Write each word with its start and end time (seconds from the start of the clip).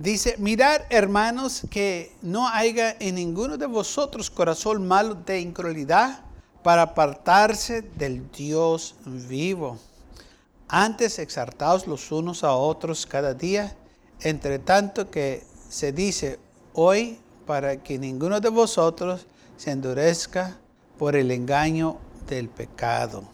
Dice, 0.00 0.36
mirad 0.38 0.80
hermanos 0.88 1.60
que 1.70 2.16
no 2.22 2.48
haya 2.48 2.96
en 3.00 3.16
ninguno 3.16 3.58
de 3.58 3.66
vosotros 3.66 4.30
corazón 4.30 4.88
malo 4.88 5.14
de 5.14 5.42
incredulidad 5.42 6.22
para 6.62 6.80
apartarse 6.80 7.82
del 7.82 8.30
Dios 8.32 8.94
vivo. 9.04 9.78
Antes 10.68 11.18
exaltaos 11.18 11.86
los 11.86 12.10
unos 12.12 12.44
a 12.44 12.54
otros 12.54 13.04
cada 13.04 13.34
día, 13.34 13.76
entre 14.22 14.58
tanto 14.58 15.10
que 15.10 15.44
se 15.68 15.92
dice 15.92 16.38
hoy 16.72 17.18
para 17.44 17.82
que 17.82 17.98
ninguno 17.98 18.40
de 18.40 18.48
vosotros 18.48 19.26
se 19.58 19.70
endurezca 19.70 20.56
por 20.98 21.14
el 21.14 21.30
engaño 21.30 21.98
del 22.26 22.48
pecado, 22.48 23.24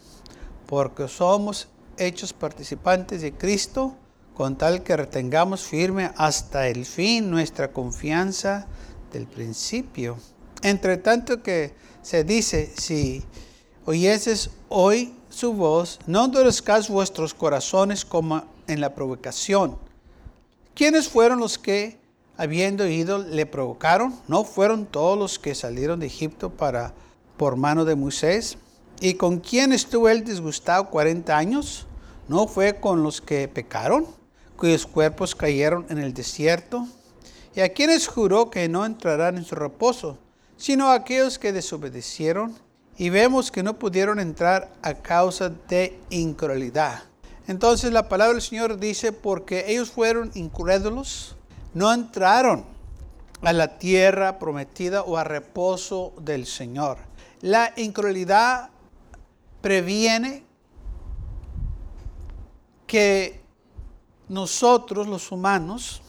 porque 0.67 1.07
somos 1.07 1.69
hechos 1.97 2.33
participantes 2.33 3.23
de 3.23 3.33
Cristo 3.33 3.95
con 4.37 4.57
tal 4.57 4.83
que 4.83 4.97
retengamos 4.97 5.63
firme 5.63 6.13
hasta 6.15 6.69
el 6.69 6.85
fin 6.85 7.31
nuestra 7.31 7.73
confianza 7.73 8.67
del 9.11 9.27
principio. 9.27 10.19
Entre 10.63 10.99
tanto 10.99 11.43
que 11.43 11.73
se 12.03 12.23
dice, 12.23 12.71
si 12.77 13.25
oyeses 13.87 14.51
hoy 14.69 15.15
su 15.31 15.55
voz, 15.55 15.99
no 16.07 16.27
endurezcáis 16.27 16.91
vuestros 16.91 17.33
corazones 17.33 18.05
como 18.05 18.45
en 18.67 18.83
la 18.83 18.95
provocación. 18.95 19.79
¿Quiénes 20.75 21.09
fueron 21.09 21.41
los 21.41 21.57
que, 21.57 21.99
habiendo 22.37 22.87
ido, 22.87 23.19
le 23.19 23.47
provocaron? 23.47 24.15
¿No 24.29 24.45
fueron 24.45 24.85
todos 24.85 25.19
los 25.19 25.39
que 25.39 25.55
salieron 25.55 25.99
de 25.99 26.07
Egipto 26.09 26.51
para, 26.51 26.93
por 27.39 27.57
mano 27.57 27.87
de 27.87 27.97
Moisés? 27.97 28.59
¿Y 29.01 29.15
con 29.15 29.41
quién 29.41 29.73
estuvo 29.73 30.11
él 30.11 30.25
disgustado 30.25 30.91
cuarenta 30.91 31.39
años? 31.39 31.87
¿No 32.29 32.47
fue 32.47 32.81
con 32.81 33.03
los 33.03 33.23
que 33.23 33.49
pecaron? 33.49 34.26
Cuyos 34.57 34.87
cuerpos 34.87 35.35
cayeron 35.35 35.87
en 35.89 35.99
el 35.99 36.15
desierto, 36.15 36.87
y 37.55 37.61
a 37.61 37.73
quienes 37.73 38.07
juró 38.07 38.51
que 38.51 38.69
no 38.69 38.85
entrarán 38.85 39.37
en 39.37 39.45
su 39.45 39.55
reposo, 39.55 40.19
sino 40.57 40.89
a 40.89 40.95
aquellos 40.95 41.39
que 41.39 41.53
desobedecieron, 41.53 42.55
y 42.99 43.11
vemos 43.11 43.51
que 43.51 43.63
no 43.63 43.79
pudieron 43.79 44.19
entrar 44.19 44.73
a 44.83 44.95
causa 44.95 45.51
de 45.51 45.99
incredulidad. 46.11 47.03
Entonces 47.47 47.93
la 47.93 48.09
palabra 48.09 48.35
del 48.35 48.43
Señor 48.43 48.79
dice, 48.79 49.13
porque 49.13 49.65
ellos 49.69 49.91
fueron 49.91 50.31
incrédulos, 50.35 51.37
no 51.75 51.93
entraron 51.93 52.65
a 53.43 53.53
la 53.53 53.79
tierra 53.79 54.39
prometida 54.39 55.03
o 55.03 55.17
a 55.17 55.25
reposo 55.25 56.15
del 56.21 56.47
Señor. 56.47 56.99
La 57.43 57.73
incredulidad 57.77 58.71
previene 59.61 60.45
que 62.87 63.46
nosotros 64.29 65.07
los 65.07 65.31
humanos 65.31 66.03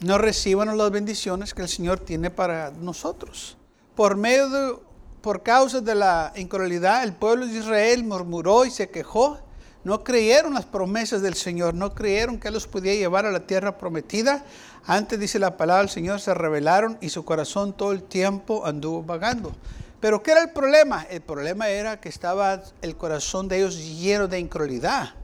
no 0.00 0.18
reciban 0.18 0.76
las 0.76 0.90
bendiciones 0.90 1.54
que 1.54 1.62
el 1.62 1.68
Señor 1.68 2.00
tiene 2.00 2.30
para 2.30 2.70
nosotros. 2.70 3.56
Por 3.94 4.16
medio 4.16 4.48
de, 4.48 4.76
por 5.20 5.42
causa 5.42 5.80
de 5.80 5.94
la 5.94 6.32
incredulidad, 6.36 7.04
el 7.04 7.14
pueblo 7.14 7.46
de 7.46 7.58
Israel 7.58 8.04
murmuró 8.04 8.64
y 8.64 8.70
se 8.70 8.90
quejó. 8.90 9.38
No 9.84 10.02
creyeron 10.02 10.54
las 10.54 10.64
promesas 10.64 11.20
del 11.20 11.34
Señor, 11.34 11.74
no 11.74 11.94
creyeron 11.94 12.38
que 12.38 12.48
Él 12.48 12.54
los 12.54 12.66
podía 12.66 12.94
llevar 12.94 13.26
a 13.26 13.30
la 13.30 13.40
tierra 13.40 13.76
prometida. 13.76 14.44
Antes, 14.86 15.20
dice 15.20 15.38
la 15.38 15.56
palabra 15.56 15.82
del 15.82 15.90
Señor, 15.90 16.20
se 16.20 16.32
rebelaron 16.34 16.98
y 17.00 17.10
su 17.10 17.24
corazón 17.24 17.74
todo 17.74 17.92
el 17.92 18.02
tiempo 18.02 18.66
anduvo 18.66 19.02
vagando. 19.02 19.52
Pero 20.00 20.22
¿qué 20.22 20.32
era 20.32 20.42
el 20.42 20.50
problema? 20.50 21.06
El 21.08 21.20
problema 21.20 21.68
era 21.68 22.00
que 22.00 22.08
estaba 22.08 22.62
el 22.82 22.96
corazón 22.96 23.48
de 23.48 23.58
ellos 23.58 23.78
lleno 23.78 24.26
de 24.26 24.38
incredulidad. 24.38 25.14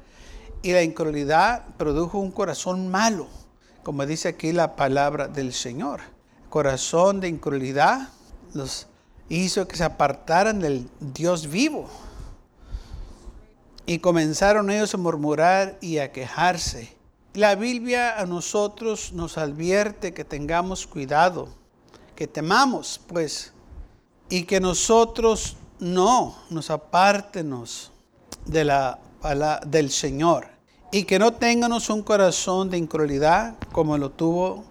Y 0.62 0.72
la 0.72 0.82
incredulidad 0.82 1.64
produjo 1.78 2.18
un 2.18 2.30
corazón 2.30 2.90
malo, 2.90 3.28
como 3.82 4.04
dice 4.04 4.28
aquí 4.28 4.52
la 4.52 4.76
palabra 4.76 5.26
del 5.26 5.54
Señor. 5.54 6.00
Corazón 6.50 7.20
de 7.20 7.28
incredulidad 7.28 8.08
los 8.52 8.86
hizo 9.30 9.66
que 9.66 9.76
se 9.76 9.84
apartaran 9.84 10.60
del 10.60 10.88
Dios 11.00 11.48
vivo. 11.48 11.88
Y 13.86 14.00
comenzaron 14.00 14.70
ellos 14.70 14.92
a 14.94 14.98
murmurar 14.98 15.78
y 15.80 15.98
a 15.98 16.12
quejarse. 16.12 16.94
La 17.32 17.54
Biblia 17.54 18.20
a 18.20 18.26
nosotros 18.26 19.12
nos 19.12 19.38
advierte 19.38 20.12
que 20.12 20.24
tengamos 20.24 20.86
cuidado, 20.86 21.48
que 22.14 22.26
temamos, 22.26 23.00
pues, 23.06 23.52
y 24.28 24.44
que 24.44 24.60
nosotros 24.60 25.56
no 25.78 26.36
nos 26.50 26.70
apartemos 26.70 27.90
de 28.44 28.64
la 28.64 28.98
del 29.66 29.90
Señor 29.90 30.48
y 30.92 31.04
que 31.04 31.18
no 31.18 31.32
tengamos 31.32 31.90
un 31.90 32.02
corazón 32.02 32.70
de 32.70 32.78
incredulidad 32.78 33.54
como 33.72 33.96
lo 33.98 34.10
tuvo 34.10 34.64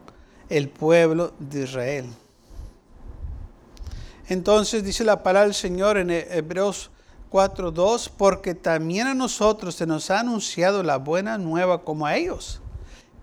el 0.49 0.69
pueblo 0.69 1.33
de 1.39 1.63
Israel. 1.63 2.05
Entonces 4.27 4.83
dice 4.83 5.03
la 5.03 5.23
palabra 5.23 5.45
del 5.45 5.55
Señor 5.55 5.97
en 5.97 6.11
Hebreos 6.11 6.91
4:2, 7.31 8.11
porque 8.17 8.55
también 8.55 9.07
a 9.07 9.13
nosotros 9.13 9.75
se 9.75 9.85
nos 9.85 10.09
ha 10.11 10.19
anunciado 10.19 10.83
la 10.83 10.97
buena 10.97 11.37
nueva 11.37 11.83
como 11.83 12.05
a 12.05 12.15
ellos, 12.15 12.61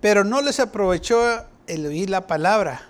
pero 0.01 0.25
no 0.25 0.41
les 0.41 0.61
aprovechó 0.61 1.45
el 1.67 1.87
oír 1.87 2.11
la 2.11 2.27
palabra, 2.27 2.89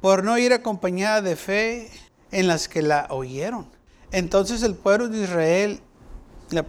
por 0.00 0.24
no 0.24 0.36
ir 0.36 0.52
acompañada 0.52 1.22
de 1.22 1.36
fe 1.36 1.90
en 2.30 2.48
las 2.48 2.68
que 2.68 2.82
la 2.82 3.06
oyeron. 3.10 3.66
Entonces 4.10 4.62
el 4.62 4.74
pueblo 4.74 5.08
de 5.08 5.22
Israel 5.22 5.80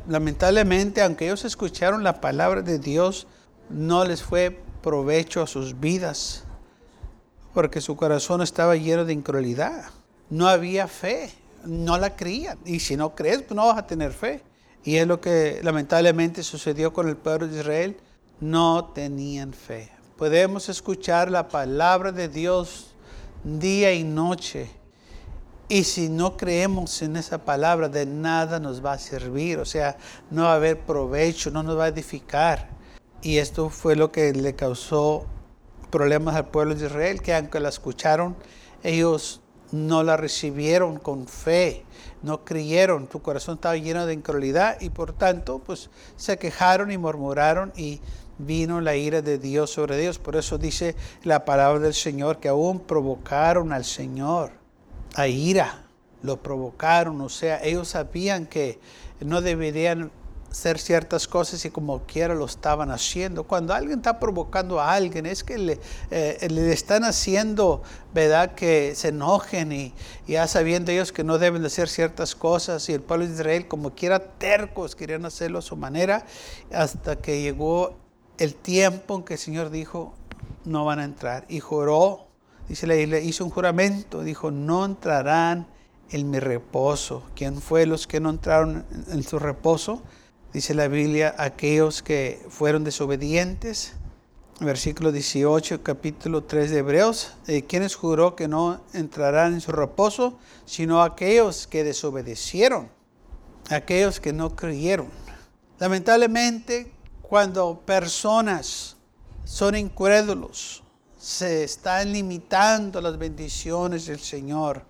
lamentablemente, 0.07 1.01
aunque 1.01 1.25
ellos 1.25 1.45
escucharon 1.45 2.03
la 2.03 2.21
palabra 2.21 2.61
de 2.61 2.79
Dios, 2.79 3.27
no 3.69 4.05
les 4.05 4.23
fue 4.23 4.59
provecho 4.81 5.41
a 5.41 5.47
sus 5.47 5.79
vidas, 5.79 6.43
porque 7.53 7.81
su 7.81 7.95
corazón 7.95 8.41
estaba 8.41 8.75
lleno 8.75 9.05
de 9.05 9.13
incredulidad. 9.13 9.85
No 10.29 10.47
había 10.47 10.87
fe, 10.87 11.31
no 11.65 11.97
la 11.97 12.15
creían. 12.15 12.57
Y 12.65 12.79
si 12.79 12.97
no 12.97 13.15
crees, 13.15 13.41
pues 13.41 13.55
no 13.55 13.67
vas 13.67 13.77
a 13.77 13.87
tener 13.87 14.11
fe. 14.11 14.43
Y 14.83 14.97
es 14.97 15.07
lo 15.07 15.19
que 15.19 15.59
lamentablemente 15.63 16.43
sucedió 16.43 16.93
con 16.93 17.07
el 17.07 17.17
pueblo 17.17 17.47
de 17.47 17.59
Israel. 17.59 17.97
No 18.39 18.91
tenían 18.93 19.53
fe. 19.53 19.91
Podemos 20.17 20.69
escuchar 20.69 21.31
la 21.31 21.47
palabra 21.47 22.11
de 22.11 22.27
Dios 22.27 22.93
día 23.43 23.93
y 23.93 24.03
noche 24.03 24.69
y 25.67 25.83
si 25.83 26.09
no 26.09 26.37
creemos 26.37 27.01
en 27.01 27.17
esa 27.17 27.39
palabra, 27.39 27.89
de 27.89 28.05
nada 28.05 28.59
nos 28.59 28.85
va 28.85 28.93
a 28.93 28.99
servir. 28.99 29.59
O 29.59 29.65
sea, 29.65 29.97
no 30.29 30.43
va 30.43 30.53
a 30.53 30.55
haber 30.55 30.79
provecho, 30.79 31.49
no 31.49 31.63
nos 31.63 31.77
va 31.77 31.85
a 31.85 31.87
edificar. 31.87 32.69
Y 33.21 33.37
esto 33.37 33.69
fue 33.69 33.95
lo 33.95 34.11
que 34.11 34.31
le 34.33 34.55
causó 34.55 35.25
problemas 35.89 36.35
al 36.35 36.49
pueblo 36.49 36.75
de 36.75 36.85
Israel, 36.85 37.21
que 37.21 37.33
aunque 37.33 37.59
la 37.59 37.69
escucharon, 37.69 38.35
ellos 38.83 39.41
no 39.71 40.03
la 40.03 40.17
recibieron 40.17 40.99
con 40.99 41.27
fe, 41.27 41.83
no 42.21 42.45
creyeron, 42.45 43.07
tu 43.07 43.23
corazón 43.23 43.55
estaba 43.55 43.75
lleno 43.75 44.05
de 44.05 44.13
incredulidad 44.13 44.79
y 44.79 44.91
por 44.91 45.13
tanto, 45.13 45.59
pues 45.59 45.89
se 46.15 46.37
quejaron 46.37 46.91
y 46.91 46.99
murmuraron 46.99 47.73
y 47.75 48.01
vino 48.37 48.81
la 48.81 48.95
ira 48.95 49.23
de 49.23 49.39
Dios 49.39 49.71
sobre 49.71 49.99
ellos. 49.99 50.19
Por 50.19 50.35
eso 50.35 50.59
dice 50.59 50.95
la 51.23 51.43
palabra 51.45 51.79
del 51.79 51.95
Señor 51.95 52.39
que 52.39 52.49
aún 52.49 52.81
provocaron 52.81 53.73
al 53.73 53.85
Señor 53.85 54.64
a 55.15 55.27
ira, 55.27 55.85
lo 56.21 56.41
provocaron, 56.41 57.21
o 57.21 57.29
sea, 57.29 57.63
ellos 57.63 57.89
sabían 57.89 58.45
que 58.45 58.79
no 59.19 59.41
deberían 59.41 60.11
hacer 60.55 60.79
ciertas 60.79 61.27
cosas 61.27 61.65
y 61.65 61.69
como 61.69 62.03
quiera 62.05 62.33
lo 62.33 62.45
estaban 62.45 62.89
haciendo. 62.89 63.43
Cuando 63.43 63.73
alguien 63.73 63.99
está 63.99 64.19
provocando 64.19 64.79
a 64.79 64.93
alguien 64.93 65.25
es 65.25 65.43
que 65.43 65.57
le, 65.57 65.79
eh, 66.11 66.47
le 66.49 66.71
están 66.71 67.03
haciendo, 67.03 67.83
¿verdad? 68.13 68.55
Que 68.55 68.95
se 68.95 69.09
enojen 69.09 69.73
y, 69.73 69.93
ya 70.27 70.47
sabiendo 70.47 70.93
ellos 70.93 71.11
que 71.11 71.25
no 71.25 71.39
deben 71.39 71.61
de 71.61 71.67
hacer 71.67 71.89
ciertas 71.89 72.35
cosas 72.35 72.87
y 72.87 72.93
el 72.93 73.01
pueblo 73.01 73.27
de 73.27 73.33
Israel 73.33 73.67
como 73.67 73.95
quiera 73.95 74.19
tercos 74.19 74.95
querían 74.95 75.25
hacerlo 75.25 75.59
a 75.59 75.61
su 75.61 75.75
manera 75.75 76.25
hasta 76.71 77.17
que 77.17 77.41
llegó 77.41 77.97
el 78.37 78.55
tiempo 78.55 79.15
en 79.15 79.23
que 79.23 79.33
el 79.33 79.39
Señor 79.39 79.69
dijo 79.71 80.13
no 80.63 80.85
van 80.85 80.99
a 80.99 81.03
entrar 81.03 81.45
y 81.49 81.59
juró 81.59 82.24
dice 82.67 82.87
la 82.87 82.95
Biblia, 82.95 83.19
hizo 83.19 83.45
un 83.45 83.51
juramento, 83.51 84.23
dijo, 84.23 84.51
no 84.51 84.85
entrarán 84.85 85.67
en 86.09 86.29
mi 86.29 86.39
reposo. 86.39 87.23
¿Quién 87.35 87.61
fue 87.61 87.85
los 87.85 88.07
que 88.07 88.19
no 88.19 88.29
entraron 88.29 88.85
en 89.09 89.23
su 89.23 89.39
reposo? 89.39 90.01
Dice 90.53 90.73
la 90.73 90.87
Biblia, 90.87 91.35
aquellos 91.37 92.01
que 92.01 92.45
fueron 92.49 92.83
desobedientes 92.83 93.93
versículo 94.59 95.11
18, 95.11 95.83
capítulo 95.83 96.43
3 96.43 96.71
de 96.71 96.77
Hebreos, 96.77 97.33
de 97.45 97.65
quienes 97.65 97.95
juró 97.95 98.35
que 98.35 98.47
no 98.47 98.81
entrarán 98.93 99.53
en 99.53 99.61
su 99.61 99.71
reposo, 99.71 100.37
sino 100.65 101.03
aquellos 101.03 101.67
que 101.67 101.83
desobedecieron, 101.83 102.89
aquellos 103.69 104.21
que 104.21 104.31
no 104.31 104.55
creyeron. 104.55 105.09
Lamentablemente, 105.77 106.91
cuando 107.21 107.81
personas 107.81 108.95
son 109.43 109.75
incrédulos, 109.75 110.83
se 111.25 111.63
están 111.63 112.13
limitando 112.13 113.01
las 113.01 113.17
bendiciones 113.17 114.05
del 114.05 114.19
Señor, 114.19 114.83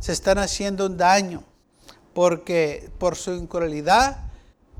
se 0.00 0.10
están 0.10 0.38
haciendo 0.38 0.86
un 0.86 0.96
daño, 0.96 1.44
porque 2.12 2.90
por 2.98 3.14
su 3.14 3.34
incredulidad 3.34 4.32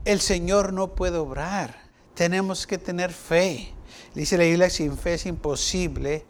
el 0.04 0.20
Señor 0.20 0.72
no 0.72 0.96
puede 0.96 1.16
obrar. 1.16 1.76
Tenemos 2.14 2.66
que 2.66 2.76
tener 2.76 3.12
fe. 3.12 3.72
Dice 4.16 4.36
la 4.36 4.42
Biblia, 4.42 4.68
sin 4.68 4.98
fe 4.98 5.14
es 5.14 5.26
imposible 5.26 6.26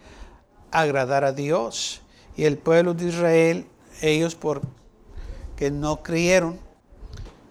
agradar 0.70 1.24
a 1.24 1.32
Dios. 1.32 2.02
Y 2.36 2.44
el 2.44 2.58
pueblo 2.58 2.92
de 2.92 3.06
Israel, 3.06 3.66
ellos 4.02 4.34
por 4.34 4.60
que 5.56 5.70
no 5.70 6.02
creyeron, 6.02 6.60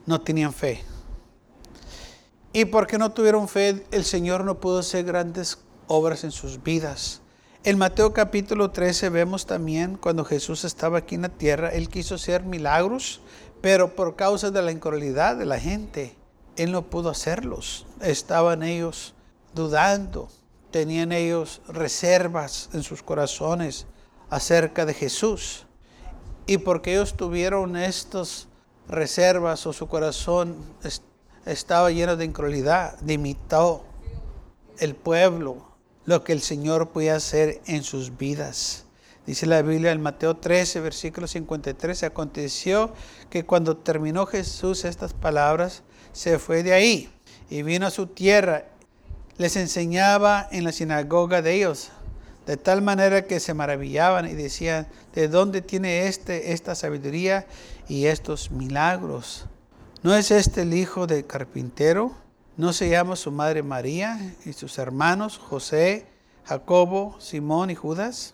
no 0.06 0.21
tenían 0.21 0.53
fe. 0.53 0.83
Y 2.53 2.65
porque 2.65 3.00
no 3.00 3.11
tuvieron 3.11 3.47
fe, 3.47 3.83
el 3.89 4.06
Señor 4.06 4.44
no 4.44 4.59
pudo 4.59 4.77
hacer 4.77 5.06
grandes 5.06 5.57
obras 5.89 6.24
en 6.24 6.31
sus 6.31 6.63
vidas. 6.63 7.21
En 7.63 7.77
Mateo 7.77 8.13
capítulo 8.13 8.71
13 8.71 9.09
vemos 9.09 9.45
también 9.45 9.97
cuando 9.97 10.24
Jesús 10.24 10.63
estaba 10.63 11.00
aquí 11.00 11.15
en 11.15 11.24
la 11.24 11.30
tierra, 11.30 11.69
Él 11.69 11.89
quiso 11.89 12.15
hacer 12.15 12.44
milagros, 12.44 13.21
pero 13.59 13.95
por 13.95 14.15
causa 14.15 14.51
de 14.51 14.62
la 14.62 14.71
incredulidad 14.71 15.36
de 15.36 15.45
la 15.45 15.59
gente, 15.59 16.15
Él 16.56 16.71
no 16.71 16.83
pudo 16.83 17.09
hacerlos. 17.09 17.86
Estaban 18.01 18.63
ellos 18.63 19.15
dudando, 19.53 20.30
tenían 20.71 21.12
ellos 21.12 21.62
reservas 21.68 22.69
en 22.74 22.83
sus 22.83 23.03
corazones 23.03 23.88
acerca 24.30 24.85
de 24.85 24.94
Jesús. 24.94 25.65
Y 26.45 26.59
porque 26.59 26.94
ellos 26.94 27.18
tuvieron 27.18 27.75
estas 27.75 28.47
reservas 28.88 29.65
o 29.65 29.74
su 29.74 29.88
corazón 29.88 30.56
estaba 31.45 31.92
lleno 31.92 32.15
de 32.15 32.25
incredulidad, 32.25 32.97
limitó 33.01 33.85
el 34.77 34.95
pueblo 34.95 35.69
lo 36.09 36.23
que 36.23 36.33
el 36.33 36.41
Señor 36.41 36.89
podía 36.89 37.15
hacer 37.15 37.61
en 37.67 37.83
sus 37.83 38.17
vidas. 38.17 38.85
Dice 39.27 39.45
la 39.45 39.61
Biblia 39.61 39.91
en 39.91 40.01
Mateo 40.01 40.38
13, 40.38 40.79
versículo 40.79 41.27
53, 41.27 42.01
aconteció 42.01 42.95
que 43.29 43.45
cuando 43.45 43.77
terminó 43.77 44.25
Jesús 44.25 44.85
estas 44.85 45.13
palabras, 45.13 45.83
se 46.11 46.39
fue 46.39 46.63
de 46.63 46.73
ahí 46.73 47.09
y 47.47 47.61
vino 47.61 47.85
a 47.85 47.91
su 47.91 48.07
tierra 48.07 48.65
les 49.38 49.56
enseñaba 49.56 50.47
en 50.51 50.63
la 50.63 50.71
sinagoga 50.71 51.44
de 51.44 51.53
ellos, 51.53 51.91
de 52.47 52.57
tal 52.57 52.81
manera 52.81 53.25
que 53.25 53.39
se 53.39 53.53
maravillaban 53.53 54.27
y 54.27 54.33
decían, 54.33 54.88
¿de 55.13 55.27
dónde 55.27 55.61
tiene 55.61 56.07
este 56.07 56.53
esta 56.53 56.73
sabiduría 56.73 57.45
y 57.88 58.07
estos 58.07 58.50
milagros? 58.50 59.45
¿No 60.01 60.15
es 60.15 60.31
este 60.31 60.63
el 60.63 60.73
hijo 60.73 61.06
del 61.06 61.27
carpintero? 61.27 62.15
¿No 62.59 62.73
se 62.73 62.89
llama 62.89 63.15
su 63.15 63.31
madre 63.31 63.63
María 63.63 64.35
y 64.44 64.51
sus 64.51 64.79
hermanos 64.79 65.38
José, 65.38 66.07
Jacobo, 66.44 67.15
Simón 67.21 67.69
y 67.69 67.75
Judas? 67.75 68.33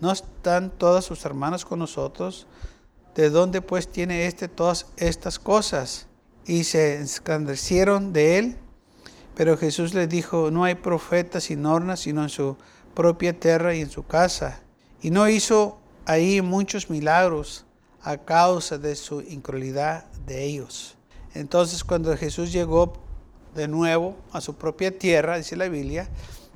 ¿No 0.00 0.10
están 0.10 0.70
todas 0.76 1.04
sus 1.04 1.24
hermanas 1.24 1.64
con 1.64 1.78
nosotros? 1.78 2.48
¿De 3.14 3.30
dónde 3.30 3.62
pues 3.62 3.86
tiene 3.86 4.26
este 4.26 4.48
todas 4.48 4.86
estas 4.96 5.38
cosas? 5.38 6.08
Y 6.46 6.64
se 6.64 7.00
escandrecieron 7.00 8.12
de 8.12 8.38
él. 8.38 8.56
Pero 9.36 9.56
Jesús 9.56 9.94
les 9.94 10.08
dijo, 10.08 10.50
no 10.50 10.64
hay 10.64 10.74
profeta 10.74 11.40
sin 11.40 11.64
horna, 11.64 11.96
sino 11.96 12.24
en 12.24 12.28
su 12.28 12.56
propia 12.92 13.38
tierra 13.38 13.72
y 13.72 13.82
en 13.82 13.90
su 13.90 14.04
casa. 14.04 14.62
Y 15.00 15.12
no 15.12 15.28
hizo 15.28 15.78
ahí 16.06 16.42
muchos 16.42 16.90
milagros 16.90 17.66
a 18.02 18.16
causa 18.16 18.78
de 18.78 18.96
su 18.96 19.20
incredulidad 19.20 20.10
de 20.26 20.42
ellos. 20.42 20.96
Entonces 21.34 21.84
cuando 21.84 22.16
Jesús 22.16 22.50
llegó 22.50 23.09
de 23.54 23.68
nuevo 23.68 24.16
a 24.32 24.40
su 24.40 24.54
propia 24.54 24.96
tierra, 24.96 25.36
dice 25.36 25.56
la 25.56 25.68
Biblia, 25.68 26.08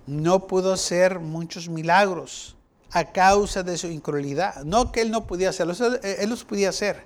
no 0.07 0.47
pudo 0.47 0.73
hacer 0.73 1.19
muchos 1.19 1.69
milagros 1.69 2.57
a 2.91 3.13
causa 3.13 3.63
de 3.63 3.77
su 3.77 3.89
incredulidad. 3.89 4.65
No 4.65 4.93
que 4.93 5.01
él 5.01 5.11
no 5.11 5.27
podía 5.27 5.51
hacerlos, 5.51 5.81
él 5.81 6.31
los 6.31 6.45
podía 6.45 6.69
hacer. 6.69 7.05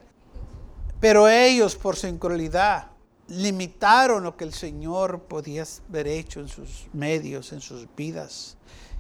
Pero 1.01 1.29
ellos 1.29 1.77
por 1.77 1.97
su 1.97 2.07
incredulidad 2.07 2.89
limitaron 3.29 4.25
lo 4.25 4.37
que 4.37 4.45
el 4.45 4.53
Señor 4.53 5.23
podía 5.23 5.65
haber 5.89 6.09
hecho 6.09 6.41
en 6.41 6.49
sus 6.49 6.87
medios, 6.93 7.53
en 7.53 7.61
sus 7.61 7.87
vidas. 7.97 8.57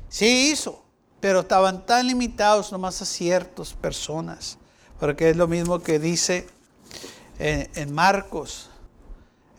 Sí 0.08 0.50
hizo, 0.52 0.84
pero 1.20 1.40
estaban 1.40 1.84
tan 1.84 2.06
limitados 2.06 2.72
nomás 2.72 3.02
a 3.02 3.04
ciertas 3.04 3.72
personas. 3.72 4.58
Porque 5.00 5.30
es 5.30 5.36
lo 5.36 5.46
mismo 5.46 5.80
que 5.80 5.98
dice 5.98 6.46
en, 7.38 7.92
Marcos, 7.92 8.70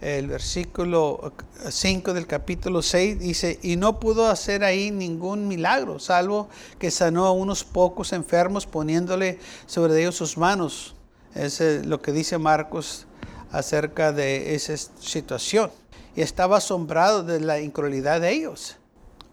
el 0.01 0.27
versículo 0.27 1.33
5 1.69 2.13
del 2.13 2.25
capítulo 2.25 2.81
6, 2.81 3.19
dice, 3.19 3.59
y 3.61 3.75
no 3.75 3.99
pudo 3.99 4.29
hacer 4.29 4.63
ahí 4.63 4.91
ningún 4.91 5.47
milagro, 5.47 5.99
salvo 5.99 6.49
que 6.77 6.89
sanó 6.89 7.25
a 7.25 7.31
unos 7.31 7.63
pocos 7.63 8.13
enfermos 8.13 8.65
poniéndole 8.65 9.39
sobre 9.65 9.99
ellos 9.99 10.15
sus 10.15 10.37
manos. 10.37 10.95
Es 11.35 11.59
lo 11.85 12.01
que 12.01 12.11
dice 12.11 12.37
Marcos 12.37 13.07
acerca 13.51 14.11
de 14.11 14.55
esa 14.55 14.75
situación. 14.77 15.71
Y 16.15 16.21
estaba 16.21 16.57
asombrado 16.57 17.23
de 17.23 17.39
la 17.39 17.59
incredulidad 17.59 18.21
de 18.21 18.31
ellos, 18.31 18.77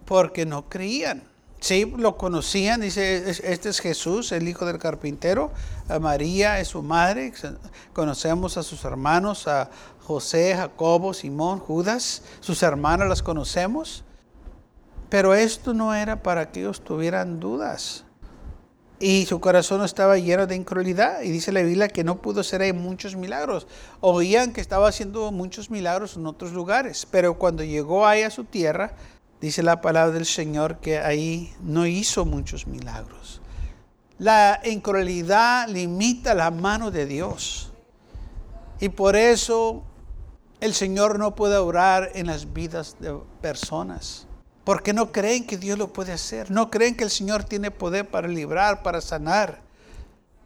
porque 0.05 0.47
no 0.47 0.69
creían. 0.69 1.23
Sí, 1.59 1.91
lo 1.97 2.19
conocían, 2.19 2.83
dice, 2.83 3.29
este 3.29 3.71
es 3.71 3.81
Jesús, 3.81 4.31
el 4.31 4.47
hijo 4.47 4.67
del 4.67 4.79
carpintero, 4.79 5.51
a 5.89 5.99
María 5.99 6.61
es 6.61 6.69
su 6.69 6.83
madre, 6.83 7.33
conocemos 7.95 8.59
a 8.59 8.63
sus 8.63 8.85
hermanos, 8.85 9.49
a 9.49 9.71
José, 10.07 10.55
Jacobo, 10.55 11.13
Simón, 11.13 11.59
Judas, 11.59 12.23
sus 12.41 12.63
hermanas 12.63 13.09
las 13.09 13.23
conocemos, 13.23 14.05
pero 15.09 15.35
esto 15.35 15.75
no 15.75 15.95
era 15.95 16.23
para 16.23 16.51
que 16.53 16.61
ellos 16.61 16.81
tuvieran 16.81 17.41
dudas 17.41 18.07
y 18.99 19.27
su 19.27 19.41
corazón 19.41 19.85
estaba 19.85 20.17
lleno 20.19 20.47
de 20.47 20.57
incredulidad. 20.57 21.23
Y 21.23 21.31
dice 21.31 21.53
la 21.53 21.63
Biblia 21.63 21.89
que 21.89 22.05
no 22.05 22.21
pudo 22.23 22.41
hacer 22.41 22.63
ahí 22.63 22.73
muchos 22.73 23.17
milagros. 23.17 23.67
Oían 24.01 24.53
que 24.53 24.61
estaba 24.61 24.89
haciendo 24.89 25.31
muchos 25.33 25.71
milagros 25.71 26.17
en 26.17 26.27
otros 26.27 26.53
lugares, 26.53 27.07
pero 27.11 27.39
cuando 27.39 27.63
llegó 27.63 28.07
ahí 28.07 28.23
a 28.23 28.31
su 28.31 28.45
tierra, 28.45 28.95
dice 29.41 29.63
la 29.63 29.81
palabra 29.81 30.13
del 30.13 30.27
Señor 30.27 30.79
que 30.79 30.99
ahí 30.99 31.53
no 31.61 31.87
hizo 31.87 32.25
muchos 32.25 32.67
milagros. 32.67 33.41
La 34.19 34.61
incredulidad 34.65 35.69
limita 35.69 36.33
la 36.35 36.51
mano 36.51 36.91
de 36.91 37.05
Dios. 37.05 37.71
Y 38.81 38.89
por 38.89 39.17
eso 39.17 39.83
el 40.61 40.75
Señor 40.75 41.19
no 41.19 41.35
puede 41.35 41.57
orar 41.57 42.11
en 42.15 42.27
las 42.27 42.53
vidas 42.53 42.97
de 42.99 43.19
personas 43.41 44.27
porque 44.67 44.93
no 44.93 45.13
creen 45.13 45.47
que 45.47 45.59
Dios 45.59 45.79
lo 45.79 45.93
puede 45.93 46.13
hacer, 46.13 46.51
no 46.51 46.73
creen 46.73 46.97
que 46.97 47.05
el 47.05 47.11
Señor 47.11 47.45
tiene 47.45 47.71
poder 47.71 48.11
para 48.11 48.27
librar, 48.27 48.83
para 48.83 49.01
sanar. 49.01 49.61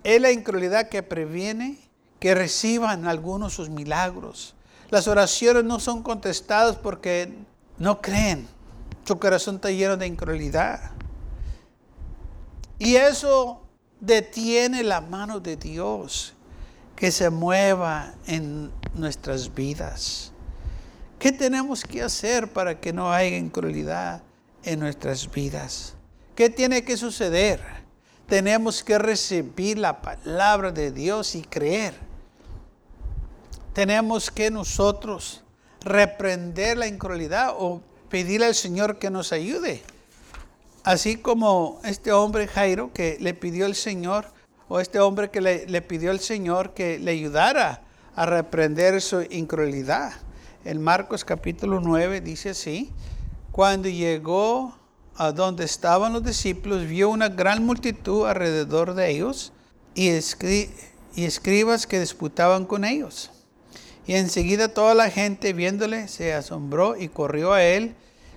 Es 0.04 0.20
la 0.20 0.30
incredulidad 0.30 0.90
que 0.90 1.02
previene 1.02 1.78
que 2.18 2.34
reciban 2.34 3.06
algunos 3.06 3.54
sus 3.54 3.70
milagros. 3.70 4.54
Las 4.90 5.08
oraciones 5.08 5.64
no 5.64 5.80
son 5.80 6.02
contestadas 6.02 6.76
porque 6.76 7.32
no 7.78 8.02
creen. 8.02 8.46
Su 9.06 9.18
corazón 9.18 9.54
está 9.54 9.70
lleno 9.70 9.96
de 9.96 10.06
incredulidad. 10.06 10.90
Y 12.78 12.96
eso 12.96 13.62
detiene 14.00 14.82
la 14.82 15.00
mano 15.00 15.40
de 15.40 15.56
Dios 15.56 16.34
que 17.00 17.10
se 17.10 17.30
mueva 17.30 18.12
en 18.26 18.70
nuestras 18.94 19.54
vidas. 19.54 20.32
¿Qué 21.18 21.32
tenemos 21.32 21.82
que 21.82 22.02
hacer 22.02 22.52
para 22.52 22.78
que 22.78 22.92
no 22.92 23.10
haya 23.10 23.38
incredulidad 23.38 24.22
en 24.64 24.80
nuestras 24.80 25.30
vidas? 25.30 25.94
¿Qué 26.34 26.50
tiene 26.50 26.84
que 26.84 26.98
suceder? 26.98 27.58
Tenemos 28.28 28.84
que 28.84 28.98
recibir 28.98 29.78
la 29.78 30.02
palabra 30.02 30.72
de 30.72 30.92
Dios 30.92 31.34
y 31.34 31.40
creer. 31.40 31.94
Tenemos 33.72 34.30
que 34.30 34.50
nosotros 34.50 35.42
reprender 35.80 36.76
la 36.76 36.86
incredulidad 36.86 37.54
o 37.56 37.80
pedirle 38.10 38.44
al 38.44 38.54
Señor 38.54 38.98
que 38.98 39.08
nos 39.08 39.32
ayude. 39.32 39.82
Así 40.84 41.16
como 41.16 41.80
este 41.82 42.12
hombre 42.12 42.46
Jairo 42.46 42.92
que 42.92 43.16
le 43.20 43.32
pidió 43.32 43.64
al 43.64 43.74
Señor, 43.74 44.26
o 44.72 44.78
este 44.78 45.00
hombre 45.00 45.30
que 45.30 45.40
le, 45.40 45.82
pidió 45.82 46.12
al 46.12 46.20
Señor 46.20 46.74
que 46.74 47.00
le 47.00 47.10
ayudara 47.10 47.82
a 48.14 48.24
reprender 48.24 49.02
su 49.02 49.26
incredulidad. 49.28 50.12
En 50.64 50.80
Marcos 50.80 51.24
capítulo 51.24 51.80
9 51.80 52.20
dice 52.20 52.50
así, 52.50 52.92
cuando 53.50 53.88
llegó 53.88 54.78
a 55.16 55.32
donde 55.32 55.64
estaban 55.64 56.12
los 56.12 56.22
discípulos, 56.22 56.86
vio 56.86 57.10
una 57.10 57.28
gran 57.28 57.66
multitud 57.66 58.28
alrededor 58.28 58.94
de 58.94 59.10
ellos 59.10 59.52
y, 59.96 60.10
y 60.10 61.24
escribas 61.24 61.88
que 61.88 61.98
disputaban 61.98 62.64
con 62.64 62.84
ellos. 62.84 63.32
Y 64.06 64.14
enseguida 64.14 64.72
toda 64.72 64.94
la 64.94 65.10
gente 65.10 65.52
viéndole 65.52 66.06
se 66.06 66.32
asombró 66.32 66.96
y 66.96 67.08
corrió 67.08 67.52
a 67.54 67.64
él, 67.64 67.96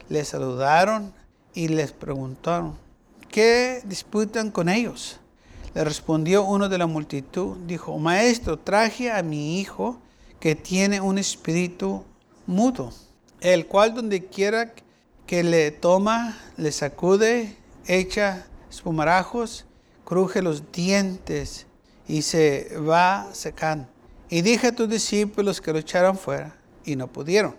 le 0.09 0.25
saludaron 0.25 1.13
y 1.53 1.67
les 1.67 1.91
preguntaron, 1.91 2.75
¿qué 3.29 3.81
disputan 3.85 4.49
con 4.49 4.67
ellos? 4.67 5.19
Le 5.73 5.83
respondió 5.83 6.43
uno 6.43 6.69
de 6.69 6.77
la 6.77 6.85
multitud, 6.85 7.57
dijo, 7.65 7.97
maestro, 7.97 8.59
traje 8.59 9.11
a 9.11 9.23
mi 9.23 9.59
hijo 9.59 9.97
que 10.39 10.55
tiene 10.55 11.01
un 11.01 11.17
espíritu 11.17 12.03
mudo, 12.45 12.91
el 13.41 13.65
cual 13.65 13.95
donde 13.95 14.25
quiera 14.25 14.73
que 15.25 15.43
le 15.43 15.71
toma, 15.71 16.37
le 16.57 16.71
sacude, 16.71 17.57
echa 17.87 18.45
espumarajos, 18.69 19.65
cruje 20.05 20.41
los 20.41 20.71
dientes 20.71 21.65
y 22.07 22.21
se 22.21 22.77
va 22.77 23.29
secando. 23.33 23.87
Y 24.29 24.41
dije 24.41 24.67
a 24.67 24.75
tus 24.75 24.89
discípulos 24.89 25.61
que 25.61 25.73
lo 25.73 25.79
echaran 25.79 26.17
fuera 26.17 26.55
y 26.85 26.95
no 26.95 27.07
pudieron. 27.07 27.55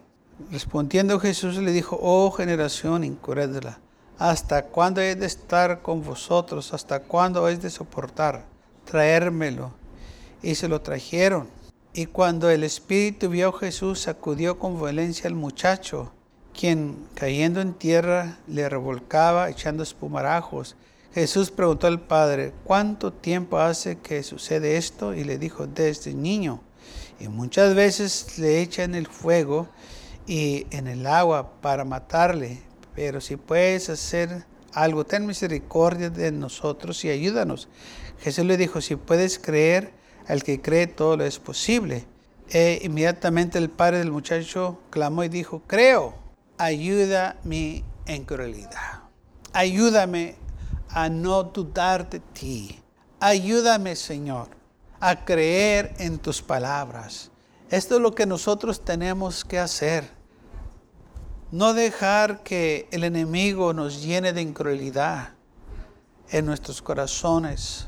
Respondiendo 0.50 1.18
Jesús 1.20 1.56
le 1.58 1.72
dijo, 1.72 1.98
oh 2.00 2.30
generación 2.32 3.04
incrédula, 3.04 3.78
¿hasta 4.18 4.66
cuándo 4.66 5.00
he 5.00 5.14
de 5.14 5.26
estar 5.26 5.82
con 5.82 6.02
vosotros? 6.02 6.72
¿Hasta 6.72 7.00
cuándo 7.00 7.48
he 7.48 7.56
de 7.56 7.70
soportar? 7.70 8.44
Traérmelo. 8.84 9.72
Y 10.42 10.54
se 10.54 10.68
lo 10.68 10.80
trajeron. 10.80 11.48
Y 11.92 12.06
cuando 12.06 12.50
el 12.50 12.64
espíritu 12.64 13.28
vio 13.28 13.50
a 13.50 13.58
Jesús, 13.58 14.00
sacudió 14.00 14.58
con 14.58 14.76
violencia 14.76 15.28
al 15.28 15.36
muchacho, 15.36 16.12
quien 16.52 17.06
cayendo 17.14 17.60
en 17.60 17.74
tierra 17.74 18.38
le 18.48 18.68
revolcaba 18.68 19.48
echando 19.48 19.82
espumarajos. 19.82 20.76
Jesús 21.14 21.52
preguntó 21.52 21.86
al 21.86 22.00
padre, 22.00 22.52
¿cuánto 22.64 23.12
tiempo 23.12 23.58
hace 23.58 23.98
que 23.98 24.24
sucede 24.24 24.76
esto? 24.76 25.14
Y 25.14 25.22
le 25.22 25.38
dijo, 25.38 25.68
desde 25.68 26.14
niño. 26.14 26.60
Y 27.20 27.28
muchas 27.28 27.74
veces 27.76 28.38
le 28.38 28.60
echan 28.60 28.96
el 28.96 29.06
fuego 29.06 29.68
y 30.26 30.66
en 30.70 30.88
el 30.88 31.06
agua 31.06 31.60
para 31.60 31.84
matarle. 31.84 32.62
Pero 32.94 33.20
si 33.20 33.36
puedes 33.36 33.88
hacer 33.90 34.44
algo, 34.72 35.04
ten 35.04 35.26
misericordia 35.26 36.10
de 36.10 36.32
nosotros 36.32 37.04
y 37.04 37.10
ayúdanos. 37.10 37.68
Jesús 38.20 38.44
le 38.44 38.56
dijo, 38.56 38.80
si 38.80 38.96
puedes 38.96 39.38
creer, 39.38 39.92
al 40.26 40.42
que 40.42 40.60
cree 40.60 40.86
todo 40.86 41.16
lo 41.16 41.24
es 41.24 41.38
posible. 41.38 42.06
E 42.50 42.80
inmediatamente 42.82 43.58
el 43.58 43.70
padre 43.70 43.98
del 43.98 44.12
muchacho 44.12 44.78
clamó 44.90 45.24
y 45.24 45.28
dijo, 45.28 45.62
creo, 45.66 46.14
ayuda 46.58 47.36
mi 47.44 47.84
incredulidad. 48.06 49.02
Ayúdame 49.52 50.36
a 50.88 51.08
no 51.08 51.44
dudar 51.44 52.08
de 52.08 52.20
ti. 52.20 52.80
Ayúdame, 53.20 53.96
Señor, 53.96 54.48
a 55.00 55.24
creer 55.24 55.94
en 55.98 56.18
tus 56.18 56.42
palabras. 56.42 57.30
Esto 57.70 57.96
es 57.96 58.00
lo 58.00 58.14
que 58.14 58.26
nosotros 58.26 58.84
tenemos 58.84 59.44
que 59.44 59.58
hacer. 59.58 60.08
No 61.54 61.72
dejar 61.72 62.42
que 62.42 62.88
el 62.90 63.04
enemigo 63.04 63.72
nos 63.72 64.02
llene 64.02 64.32
de 64.32 64.42
incredulidad 64.42 65.34
en 66.30 66.46
nuestros 66.46 66.82
corazones, 66.82 67.86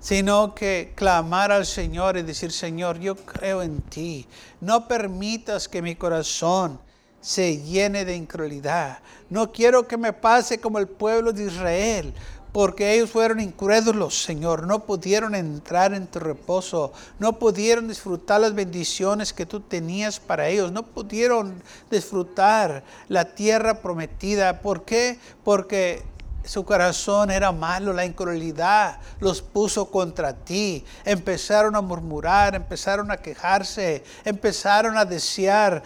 sino 0.00 0.52
que 0.52 0.94
clamar 0.96 1.52
al 1.52 1.64
Señor 1.64 2.16
y 2.16 2.22
decir, 2.22 2.50
Señor, 2.50 2.98
yo 2.98 3.14
creo 3.14 3.62
en 3.62 3.82
ti. 3.82 4.26
No 4.60 4.88
permitas 4.88 5.68
que 5.68 5.80
mi 5.80 5.94
corazón 5.94 6.80
se 7.20 7.58
llene 7.58 8.04
de 8.04 8.16
incredulidad. 8.16 8.98
No 9.30 9.52
quiero 9.52 9.86
que 9.86 9.96
me 9.96 10.12
pase 10.12 10.58
como 10.58 10.80
el 10.80 10.88
pueblo 10.88 11.32
de 11.32 11.44
Israel, 11.44 12.12
porque 12.52 12.94
ellos 12.94 13.10
fueron 13.10 13.40
incrédulos, 13.40 14.22
Señor, 14.22 14.66
no 14.66 14.84
pudieron 14.84 15.34
entrar 15.34 15.92
en 15.94 16.06
tu 16.06 16.18
reposo, 16.18 16.92
no 17.18 17.38
pudieron 17.38 17.88
disfrutar 17.88 18.40
las 18.40 18.54
bendiciones 18.54 19.32
que 19.32 19.46
tú 19.46 19.60
tenías 19.60 20.18
para 20.18 20.48
ellos, 20.48 20.72
no 20.72 20.84
pudieron 20.84 21.62
disfrutar 21.90 22.82
la 23.08 23.34
tierra 23.34 23.80
prometida. 23.80 24.60
¿Por 24.60 24.84
qué? 24.84 25.18
Porque 25.44 26.02
su 26.44 26.64
corazón 26.64 27.30
era 27.30 27.52
malo, 27.52 27.92
la 27.92 28.06
incredulidad 28.06 29.00
los 29.20 29.42
puso 29.42 29.90
contra 29.90 30.32
ti. 30.32 30.84
Empezaron 31.04 31.76
a 31.76 31.82
murmurar, 31.82 32.54
empezaron 32.54 33.10
a 33.10 33.18
quejarse, 33.18 34.02
empezaron 34.24 34.96
a 34.96 35.04
desear 35.04 35.82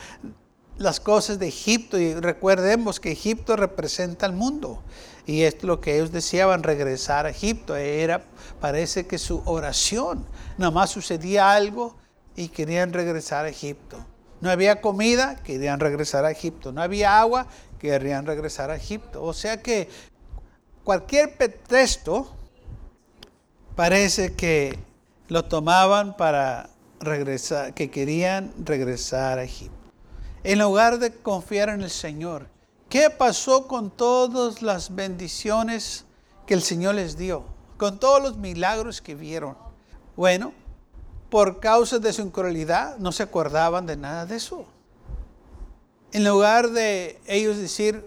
las 0.78 1.00
cosas 1.00 1.38
de 1.38 1.48
Egipto 1.48 1.98
y 1.98 2.14
recordemos 2.14 3.00
que 3.00 3.12
Egipto 3.12 3.56
representa 3.56 4.26
al 4.26 4.32
mundo. 4.32 4.82
Y 5.26 5.42
es 5.42 5.62
lo 5.62 5.80
que 5.80 5.94
ellos 5.94 6.10
deseaban, 6.10 6.62
regresar 6.62 7.26
a 7.26 7.30
Egipto. 7.30 7.76
Era, 7.76 8.24
parece 8.60 9.06
que 9.06 9.18
su 9.18 9.42
oración, 9.44 10.26
nada 10.58 10.70
más 10.72 10.90
sucedía 10.90 11.52
algo 11.52 11.96
y 12.34 12.48
querían 12.48 12.92
regresar 12.92 13.44
a 13.44 13.48
Egipto. 13.48 14.04
No 14.40 14.50
había 14.50 14.80
comida, 14.80 15.36
querían 15.36 15.78
regresar 15.78 16.24
a 16.24 16.32
Egipto. 16.32 16.72
No 16.72 16.82
había 16.82 17.20
agua, 17.20 17.46
querían 17.78 18.26
regresar 18.26 18.70
a 18.70 18.76
Egipto. 18.76 19.22
O 19.22 19.32
sea 19.32 19.62
que 19.62 19.88
cualquier 20.82 21.36
pretexto 21.36 22.34
parece 23.76 24.34
que 24.34 24.78
lo 25.28 25.44
tomaban 25.44 26.16
para 26.16 26.70
regresar, 27.00 27.74
que 27.74 27.90
querían 27.90 28.52
regresar 28.58 29.38
a 29.38 29.44
Egipto. 29.44 29.76
En 30.44 30.58
lugar 30.58 30.98
de 30.98 31.12
confiar 31.12 31.68
en 31.68 31.82
el 31.82 31.90
Señor, 31.90 32.48
¿Qué 32.92 33.08
pasó 33.08 33.66
con 33.68 33.90
todas 33.90 34.60
las 34.60 34.94
bendiciones 34.94 36.04
que 36.46 36.52
el 36.52 36.60
Señor 36.60 36.96
les 36.96 37.16
dio? 37.16 37.42
Con 37.78 37.98
todos 37.98 38.22
los 38.22 38.36
milagros 38.36 39.00
que 39.00 39.14
vieron. 39.14 39.56
Bueno, 40.14 40.52
por 41.30 41.58
causa 41.58 41.98
de 41.98 42.12
su 42.12 42.20
incredulidad 42.20 42.98
no 42.98 43.10
se 43.10 43.22
acordaban 43.22 43.86
de 43.86 43.96
nada 43.96 44.26
de 44.26 44.36
eso. 44.36 44.66
En 46.12 46.22
lugar 46.22 46.68
de 46.68 47.18
ellos 47.26 47.56
decir 47.56 48.04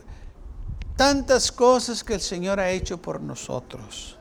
tantas 0.95 1.51
cosas 1.51 2.03
que 2.03 2.13
el 2.13 2.21
Señor 2.21 2.59
ha 2.59 2.69
hecho 2.69 3.01
por 3.01 3.19
nosotros. 3.21 4.19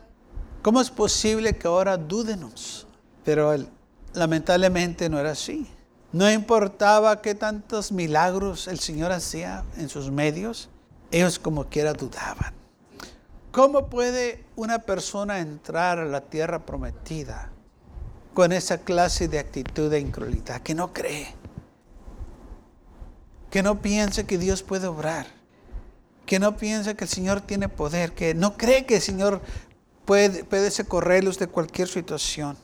¿Cómo 0.62 0.80
es 0.80 0.88
posible 0.88 1.58
que 1.58 1.66
ahora 1.66 1.98
dúdenos? 1.98 2.86
Pero 3.22 3.54
lamentablemente 4.14 5.10
no 5.10 5.18
era 5.18 5.32
así. 5.32 5.70
No 6.14 6.30
importaba 6.30 7.20
qué 7.20 7.34
tantos 7.34 7.90
milagros 7.90 8.68
el 8.68 8.78
Señor 8.78 9.10
hacía 9.10 9.64
en 9.76 9.88
sus 9.88 10.12
medios, 10.12 10.68
ellos 11.10 11.40
como 11.40 11.64
quiera 11.64 11.92
dudaban. 11.92 12.54
¿Cómo 13.50 13.88
puede 13.88 14.44
una 14.54 14.78
persona 14.78 15.40
entrar 15.40 15.98
a 15.98 16.04
la 16.04 16.20
tierra 16.20 16.64
prometida 16.64 17.50
con 18.32 18.52
esa 18.52 18.78
clase 18.78 19.26
de 19.26 19.40
actitud 19.40 19.90
de 19.90 19.98
incredulidad 19.98 20.60
que 20.60 20.76
no 20.76 20.92
cree? 20.92 21.34
Que 23.50 23.64
no 23.64 23.82
piensa 23.82 24.24
que 24.24 24.38
Dios 24.38 24.62
puede 24.62 24.86
obrar, 24.86 25.26
que 26.26 26.38
no 26.38 26.56
piensa 26.56 26.94
que 26.94 27.06
el 27.06 27.10
Señor 27.10 27.40
tiene 27.40 27.68
poder, 27.68 28.12
que 28.12 28.34
no 28.34 28.56
cree 28.56 28.86
que 28.86 28.96
el 28.96 29.02
Señor 29.02 29.40
puede, 30.04 30.44
puede 30.44 30.70
de 30.70 31.46
cualquier 31.48 31.88
situación. 31.88 32.56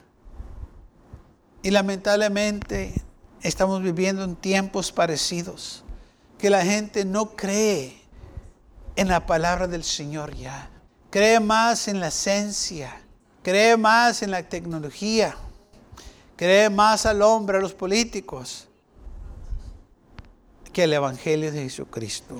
Y 1.64 1.72
lamentablemente 1.72 3.09
estamos 3.42 3.82
viviendo 3.82 4.24
en 4.24 4.36
tiempos 4.36 4.92
parecidos, 4.92 5.82
que 6.38 6.50
la 6.50 6.64
gente 6.64 7.04
no 7.04 7.36
cree 7.36 8.00
en 8.96 9.08
la 9.08 9.26
palabra 9.26 9.66
del 9.66 9.84
Señor 9.84 10.34
ya. 10.34 10.68
Cree 11.10 11.40
más 11.40 11.88
en 11.88 12.00
la 12.00 12.08
esencia, 12.08 13.00
cree 13.42 13.76
más 13.76 14.22
en 14.22 14.30
la 14.30 14.42
tecnología, 14.42 15.34
cree 16.36 16.70
más 16.70 17.06
al 17.06 17.22
hombre, 17.22 17.58
a 17.58 17.60
los 17.60 17.74
políticos, 17.74 18.68
que 20.72 20.84
el 20.84 20.92
Evangelio 20.92 21.50
de 21.50 21.62
Jesucristo. 21.62 22.36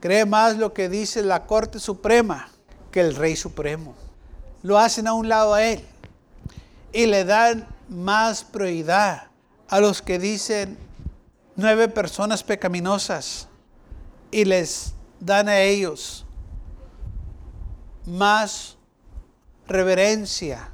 Cree 0.00 0.24
más 0.24 0.56
lo 0.56 0.72
que 0.72 0.88
dice 0.88 1.22
la 1.22 1.46
Corte 1.46 1.78
Suprema 1.78 2.48
que 2.90 3.00
el 3.00 3.14
Rey 3.14 3.36
Supremo. 3.36 3.94
Lo 4.62 4.78
hacen 4.78 5.06
a 5.06 5.12
un 5.12 5.28
lado 5.28 5.54
a 5.54 5.62
Él 5.62 5.84
y 6.92 7.06
le 7.06 7.24
dan 7.24 7.66
más 7.88 8.44
prioridad 8.44 9.28
a 9.68 9.80
los 9.80 10.02
que 10.02 10.18
dicen 10.18 10.78
nueve 11.56 11.88
personas 11.88 12.42
pecaminosas 12.44 13.48
y 14.30 14.44
les 14.44 14.94
dan 15.20 15.48
a 15.48 15.60
ellos 15.60 16.26
más 18.04 18.76
reverencia 19.66 20.70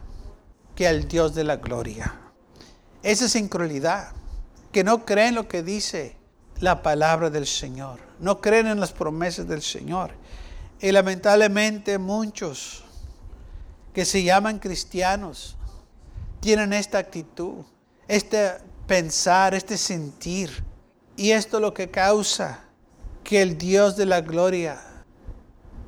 que 0.74 0.86
al 0.86 1.08
Dios 1.08 1.34
de 1.34 1.44
la 1.44 1.56
gloria. 1.56 2.20
Esa 3.02 3.24
es 3.24 3.36
incredulidad, 3.36 4.12
que 4.70 4.84
no 4.84 5.04
creen 5.04 5.34
lo 5.34 5.48
que 5.48 5.62
dice 5.62 6.16
la 6.60 6.82
palabra 6.82 7.30
del 7.30 7.46
Señor, 7.46 8.00
no 8.20 8.40
creen 8.40 8.66
en 8.66 8.80
las 8.80 8.92
promesas 8.92 9.48
del 9.48 9.62
Señor. 9.62 10.12
Y 10.80 10.92
lamentablemente 10.92 11.98
muchos 11.98 12.84
que 13.92 14.04
se 14.04 14.22
llaman 14.22 14.58
cristianos 14.58 15.56
tienen 16.40 16.72
esta 16.72 16.98
actitud, 16.98 17.64
esta 18.08 18.58
pensar, 18.92 19.54
este 19.54 19.78
sentir. 19.78 20.62
Y 21.16 21.30
esto 21.30 21.56
es 21.56 21.62
lo 21.62 21.72
que 21.72 21.90
causa 21.90 22.62
que 23.24 23.40
el 23.40 23.56
Dios 23.56 23.96
de 23.96 24.04
la 24.04 24.20
gloria 24.20 24.82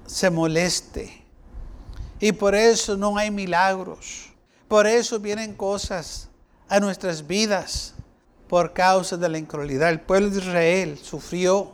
se 0.06 0.30
moleste. 0.30 1.22
Y 2.18 2.32
por 2.32 2.54
eso 2.54 2.96
no 2.96 3.18
hay 3.18 3.30
milagros. 3.30 4.32
Por 4.68 4.86
eso 4.86 5.20
vienen 5.20 5.52
cosas 5.52 6.30
a 6.66 6.80
nuestras 6.80 7.26
vidas 7.26 7.92
por 8.48 8.72
causa 8.72 9.18
de 9.18 9.28
la 9.28 9.36
incredulidad. 9.36 9.90
El 9.90 10.00
pueblo 10.00 10.30
de 10.30 10.38
Israel 10.38 10.98
sufrió 10.98 11.72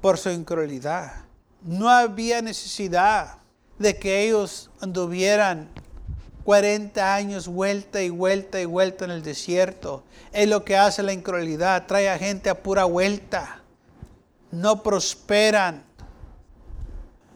por 0.00 0.18
su 0.18 0.28
incredulidad. 0.30 1.24
No 1.62 1.88
había 1.88 2.42
necesidad 2.42 3.38
de 3.78 3.96
que 3.96 4.26
ellos 4.26 4.72
anduvieran 4.80 5.68
40 6.44 7.14
años 7.14 7.46
vuelta 7.46 8.02
y 8.02 8.10
vuelta 8.10 8.60
y 8.60 8.64
vuelta 8.64 9.04
en 9.04 9.12
el 9.12 9.22
desierto. 9.22 10.02
Es 10.32 10.48
lo 10.48 10.64
que 10.64 10.76
hace 10.76 11.02
la 11.02 11.12
incredulidad, 11.12 11.86
trae 11.86 12.08
a 12.08 12.18
gente 12.18 12.50
a 12.50 12.62
pura 12.62 12.84
vuelta. 12.84 13.60
No 14.50 14.82
prosperan, 14.82 15.84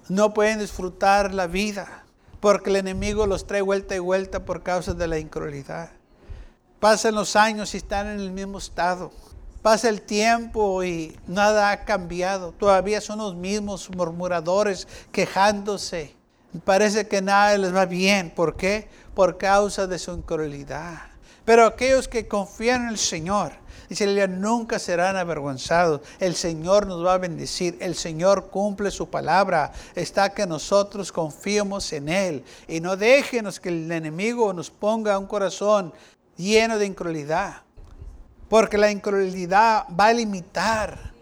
no 0.09 0.35
pueden 0.35 0.59
disfrutar 0.59 1.33
la 1.33 1.47
vida, 1.47 2.05
porque 2.41 2.71
el 2.71 2.77
enemigo 2.77 3.27
los 3.27 3.47
trae 3.47 3.63
vuelta 3.63 3.95
y 3.95 4.01
vuelta 4.01 4.45
por 4.45 4.63
causa 4.63 4.93
de 4.93 5.07
la 5.07 5.19
incredulidad. 5.19 5.91
Pasan 6.81 7.15
los 7.15 7.37
años 7.37 7.75
y 7.75 7.79
están 7.79 8.07
en 8.09 8.21
el 8.21 8.33
mismo 8.33 8.59
estado. 8.59 9.13
Pasa 9.63 9.89
el 9.89 10.03
tiempo 10.03 10.85
y 10.85 11.19
nada 11.27 11.71
ha 11.71 11.85
cambiado. 11.85 12.53
Todavía 12.53 13.01
son 13.01 13.19
los 13.19 13.35
mismos 13.35 13.91
murmuradores 13.91 14.87
quejándose. 15.11 16.16
Parece 16.65 17.07
que 17.07 17.23
nada 17.23 17.57
les 17.59 17.75
va 17.75 17.87
bien. 17.87 18.31
¿Por 18.31 18.57
qué? 18.57 18.89
Por 19.15 19.39
causa 19.39 19.87
de 19.87 19.99
su 19.99 20.13
incredulidad. 20.13 21.03
Pero 21.45 21.65
aquellos 21.65 22.09
que 22.09 22.27
confían 22.27 22.83
en 22.83 22.89
el 22.89 22.99
Señor, 22.99 23.53
dice 23.89 24.29
nunca 24.29 24.79
serán 24.79 25.17
avergonzados. 25.17 26.01
El 26.19 26.35
Señor 26.35 26.87
nos 26.87 27.05
va 27.05 27.15
a 27.15 27.19
bendecir. 27.19 27.77
El 27.81 27.95
Señor 27.95 28.49
cumple 28.51 28.91
su 28.91 29.09
palabra. 29.09 29.73
Está 29.95 30.31
que 30.31 30.47
nosotros 30.47 31.13
confiemos 31.13 31.93
en 31.93 32.09
Él. 32.09 32.45
Y 32.67 32.81
no 32.81 32.97
déjenos 32.97 33.61
que 33.61 33.69
el 33.69 33.91
enemigo 33.91 34.53
nos 34.53 34.71
ponga 34.71 35.19
un 35.19 35.27
corazón 35.27 35.93
lleno 36.37 36.79
de 36.79 36.87
incredulidad. 36.87 37.63
Porque 38.49 38.77
la 38.77 38.91
incredulidad 38.91 39.85
va 39.99 40.07
a 40.07 40.13
limitar 40.13 41.13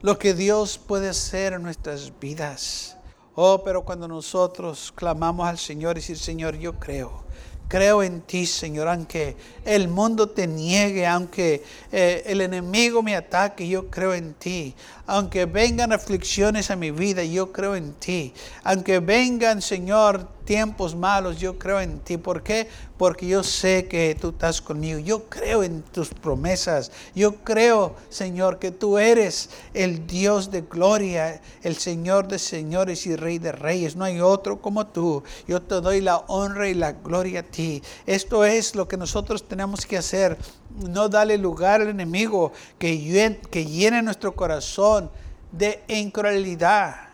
lo 0.00 0.18
que 0.18 0.32
Dios 0.34 0.78
puede 0.78 1.08
hacer 1.08 1.52
en 1.52 1.62
nuestras 1.62 2.12
vidas. 2.18 2.97
Oh, 3.40 3.62
pero 3.62 3.82
cuando 3.82 4.08
nosotros 4.08 4.92
clamamos 4.92 5.46
al 5.46 5.58
Señor 5.58 5.96
y 5.96 6.00
decir, 6.00 6.18
Señor, 6.18 6.58
yo 6.58 6.72
creo. 6.72 7.22
Creo 7.68 8.02
en 8.02 8.22
ti, 8.22 8.46
Señor, 8.46 8.88
aunque 8.88 9.36
el 9.64 9.86
mundo 9.86 10.28
te 10.28 10.48
niegue, 10.48 11.06
aunque 11.06 11.62
eh, 11.92 12.24
el 12.26 12.40
enemigo 12.40 13.00
me 13.00 13.14
ataque, 13.14 13.68
yo 13.68 13.88
creo 13.90 14.12
en 14.12 14.34
ti. 14.34 14.74
Aunque 15.06 15.44
vengan 15.44 15.92
aflicciones 15.92 16.72
a 16.72 16.74
mi 16.74 16.90
vida, 16.90 17.22
yo 17.22 17.52
creo 17.52 17.76
en 17.76 17.92
ti. 17.92 18.34
Aunque 18.64 18.98
vengan, 18.98 19.62
Señor, 19.62 20.26
tiempos 20.48 20.96
malos, 20.96 21.38
yo 21.38 21.58
creo 21.58 21.78
en 21.78 21.98
ti. 21.98 22.16
¿Por 22.16 22.42
qué? 22.42 22.68
Porque 22.96 23.26
yo 23.26 23.42
sé 23.42 23.86
que 23.86 24.16
tú 24.18 24.30
estás 24.30 24.62
conmigo. 24.62 24.98
Yo 24.98 25.28
creo 25.28 25.62
en 25.62 25.82
tus 25.82 26.08
promesas. 26.08 26.90
Yo 27.14 27.34
creo, 27.44 27.94
Señor, 28.08 28.58
que 28.58 28.70
tú 28.70 28.96
eres 28.96 29.50
el 29.74 30.06
Dios 30.06 30.50
de 30.50 30.62
gloria, 30.62 31.42
el 31.62 31.76
Señor 31.76 32.28
de 32.28 32.38
señores 32.38 33.06
y 33.06 33.14
Rey 33.14 33.38
de 33.38 33.52
reyes. 33.52 33.94
No 33.94 34.06
hay 34.06 34.22
otro 34.22 34.62
como 34.62 34.86
tú. 34.86 35.22
Yo 35.46 35.60
te 35.60 35.82
doy 35.82 36.00
la 36.00 36.16
honra 36.28 36.66
y 36.66 36.72
la 36.72 36.92
gloria 36.92 37.40
a 37.40 37.42
ti. 37.42 37.82
Esto 38.06 38.42
es 38.42 38.74
lo 38.74 38.88
que 38.88 38.96
nosotros 38.96 39.46
tenemos 39.46 39.84
que 39.84 39.98
hacer. 39.98 40.38
No 40.70 41.10
darle 41.10 41.36
lugar 41.36 41.82
al 41.82 41.88
enemigo 41.88 42.52
que 42.78 43.38
que 43.50 43.66
llene 43.66 44.00
nuestro 44.00 44.34
corazón 44.34 45.10
de 45.52 45.84
incredulidad 45.88 47.07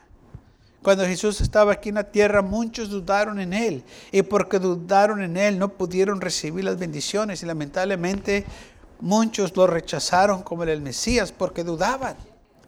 cuando 0.85 1.07
Jesús 1.07 1.41
estaba 1.41 1.73
aquí 1.73 1.89
en 1.89 1.95
la 1.95 2.05
tierra, 2.05 2.43
muchos 2.43 2.91
dudaron 2.91 3.41
en 3.41 3.55
Él. 3.55 3.83
Y 4.13 4.21
porque 4.21 4.59
dudaron 4.59 5.23
en 5.23 5.39
Él, 5.39 5.59
no 5.59 5.71
pudieron 5.71 6.21
recibir 6.21 6.63
las 6.63 6.79
bendiciones. 6.79 7.43
Y 7.43 7.47
lamentablemente 7.47 8.45
muchos 9.01 9.57
lo 9.57 9.67
rechazaron 9.67 10.43
como 10.43 10.63
el 10.65 10.83
Mesías 10.83 11.33
porque 11.33 11.65
dudaban. 11.65 12.17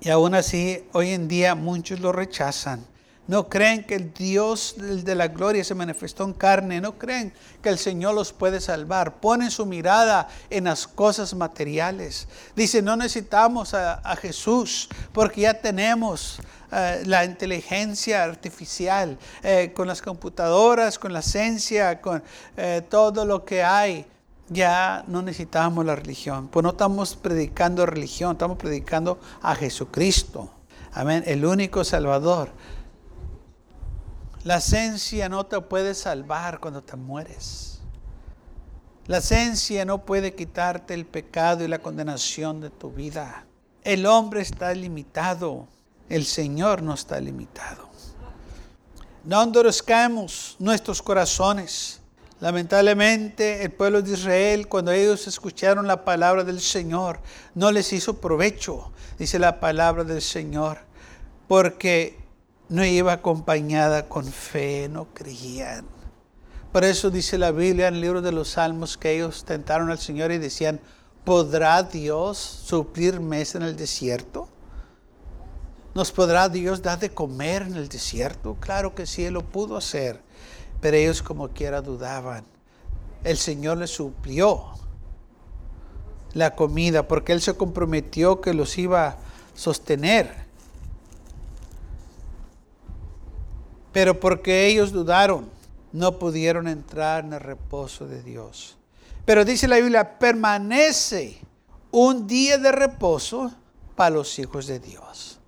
Y 0.00 0.08
aún 0.08 0.34
así, 0.34 0.82
hoy 0.94 1.10
en 1.10 1.28
día 1.28 1.54
muchos 1.54 2.00
lo 2.00 2.10
rechazan. 2.10 2.86
No 3.28 3.48
creen 3.48 3.82
que 3.82 3.96
el 3.96 4.14
Dios 4.14 4.76
de 4.78 5.14
la 5.16 5.26
gloria 5.28 5.64
se 5.64 5.74
manifestó 5.74 6.24
en 6.24 6.32
carne. 6.32 6.80
No 6.80 6.96
creen 6.96 7.32
que 7.60 7.68
el 7.68 7.78
Señor 7.78 8.14
los 8.14 8.32
puede 8.32 8.60
salvar. 8.60 9.16
Ponen 9.16 9.50
su 9.50 9.66
mirada 9.66 10.28
en 10.48 10.64
las 10.64 10.86
cosas 10.86 11.34
materiales. 11.34 12.28
Dicen, 12.54 12.84
no 12.84 12.96
necesitamos 12.96 13.74
a, 13.74 14.16
Jesús 14.16 14.88
porque 15.12 15.42
ya 15.42 15.54
tenemos 15.54 16.38
eh, 16.70 17.02
la 17.04 17.24
inteligencia 17.24 18.22
artificial, 18.22 19.18
eh, 19.42 19.72
con 19.74 19.88
las 19.88 20.00
computadoras, 20.00 20.98
con 20.98 21.12
la 21.12 21.20
ciencia, 21.20 22.00
con 22.00 22.22
eh, 22.56 22.82
todo 22.88 23.24
lo 23.24 23.44
que 23.44 23.64
hay. 23.64 24.06
Ya 24.48 25.02
no 25.08 25.22
necesitamos 25.22 25.84
la 25.84 25.96
religión. 25.96 26.46
Pues 26.46 26.62
no 26.62 26.70
estamos 26.70 27.16
predicando 27.16 27.84
religión, 27.84 28.32
estamos 28.32 28.56
predicando 28.56 29.18
a 29.42 29.56
Jesucristo. 29.56 30.48
Amén, 30.92 31.24
el 31.26 31.44
único 31.44 31.82
Salvador. 31.82 32.50
La 34.46 34.58
esencia 34.58 35.28
no 35.28 35.44
te 35.44 35.60
puede 35.60 35.92
salvar 35.92 36.60
cuando 36.60 36.80
te 36.80 36.94
mueres. 36.94 37.80
La 39.08 39.18
esencia 39.18 39.84
no 39.84 40.04
puede 40.04 40.36
quitarte 40.36 40.94
el 40.94 41.04
pecado 41.04 41.64
y 41.64 41.68
la 41.68 41.80
condenación 41.80 42.60
de 42.60 42.70
tu 42.70 42.92
vida. 42.92 43.44
El 43.82 44.06
hombre 44.06 44.42
está 44.42 44.72
limitado, 44.72 45.66
el 46.08 46.24
Señor 46.24 46.80
no 46.80 46.94
está 46.94 47.18
limitado. 47.18 47.88
No 49.24 49.42
endurezcamos 49.42 50.54
nuestros 50.60 51.02
corazones. 51.02 52.00
Lamentablemente 52.38 53.64
el 53.64 53.72
pueblo 53.72 54.00
de 54.00 54.12
Israel, 54.12 54.68
cuando 54.68 54.92
ellos 54.92 55.26
escucharon 55.26 55.88
la 55.88 56.04
palabra 56.04 56.44
del 56.44 56.60
Señor, 56.60 57.18
no 57.56 57.72
les 57.72 57.92
hizo 57.92 58.20
provecho, 58.20 58.92
dice 59.18 59.40
la 59.40 59.58
palabra 59.58 60.04
del 60.04 60.22
Señor, 60.22 60.78
porque 61.48 62.25
no 62.68 62.84
iba 62.84 63.12
acompañada 63.12 64.08
con 64.08 64.24
fe, 64.24 64.88
no 64.88 65.06
creían. 65.14 65.86
Por 66.72 66.84
eso 66.84 67.10
dice 67.10 67.38
la 67.38 67.52
Biblia 67.52 67.88
en 67.88 67.94
el 67.94 68.00
libro 68.00 68.22
de 68.22 68.32
los 68.32 68.50
Salmos 68.50 68.98
que 68.98 69.14
ellos 69.14 69.44
tentaron 69.44 69.90
al 69.90 69.98
Señor 69.98 70.32
y 70.32 70.38
decían, 70.38 70.80
¿podrá 71.24 71.82
Dios 71.82 72.38
suplir 72.38 73.20
mesa 73.20 73.58
en 73.58 73.64
el 73.64 73.76
desierto? 73.76 74.48
¿Nos 75.94 76.12
podrá 76.12 76.48
Dios 76.48 76.82
dar 76.82 76.98
de 76.98 77.10
comer 77.10 77.62
en 77.62 77.76
el 77.76 77.88
desierto? 77.88 78.56
Claro 78.60 78.94
que 78.94 79.06
sí, 79.06 79.24
Él 79.24 79.34
lo 79.34 79.42
pudo 79.42 79.78
hacer, 79.78 80.20
pero 80.80 80.96
ellos 80.96 81.22
como 81.22 81.48
quiera 81.48 81.80
dudaban. 81.80 82.44
El 83.24 83.38
Señor 83.38 83.78
les 83.78 83.90
suplió 83.90 84.66
la 86.34 86.54
comida 86.54 87.08
porque 87.08 87.32
Él 87.32 87.40
se 87.40 87.54
comprometió 87.54 88.42
que 88.42 88.52
los 88.52 88.76
iba 88.76 89.06
a 89.08 89.16
sostener. 89.54 90.45
Pero 93.96 94.20
porque 94.20 94.66
ellos 94.66 94.92
dudaron, 94.92 95.48
no 95.90 96.18
pudieron 96.18 96.68
entrar 96.68 97.24
en 97.24 97.32
el 97.32 97.40
reposo 97.40 98.06
de 98.06 98.22
Dios. 98.22 98.76
Pero 99.24 99.42
dice 99.42 99.66
la 99.68 99.76
Biblia, 99.76 100.18
permanece 100.18 101.38
un 101.90 102.26
día 102.26 102.58
de 102.58 102.72
reposo 102.72 103.54
para 103.94 104.10
los 104.10 104.38
hijos 104.38 104.66
de 104.66 104.80
Dios. 104.80 105.40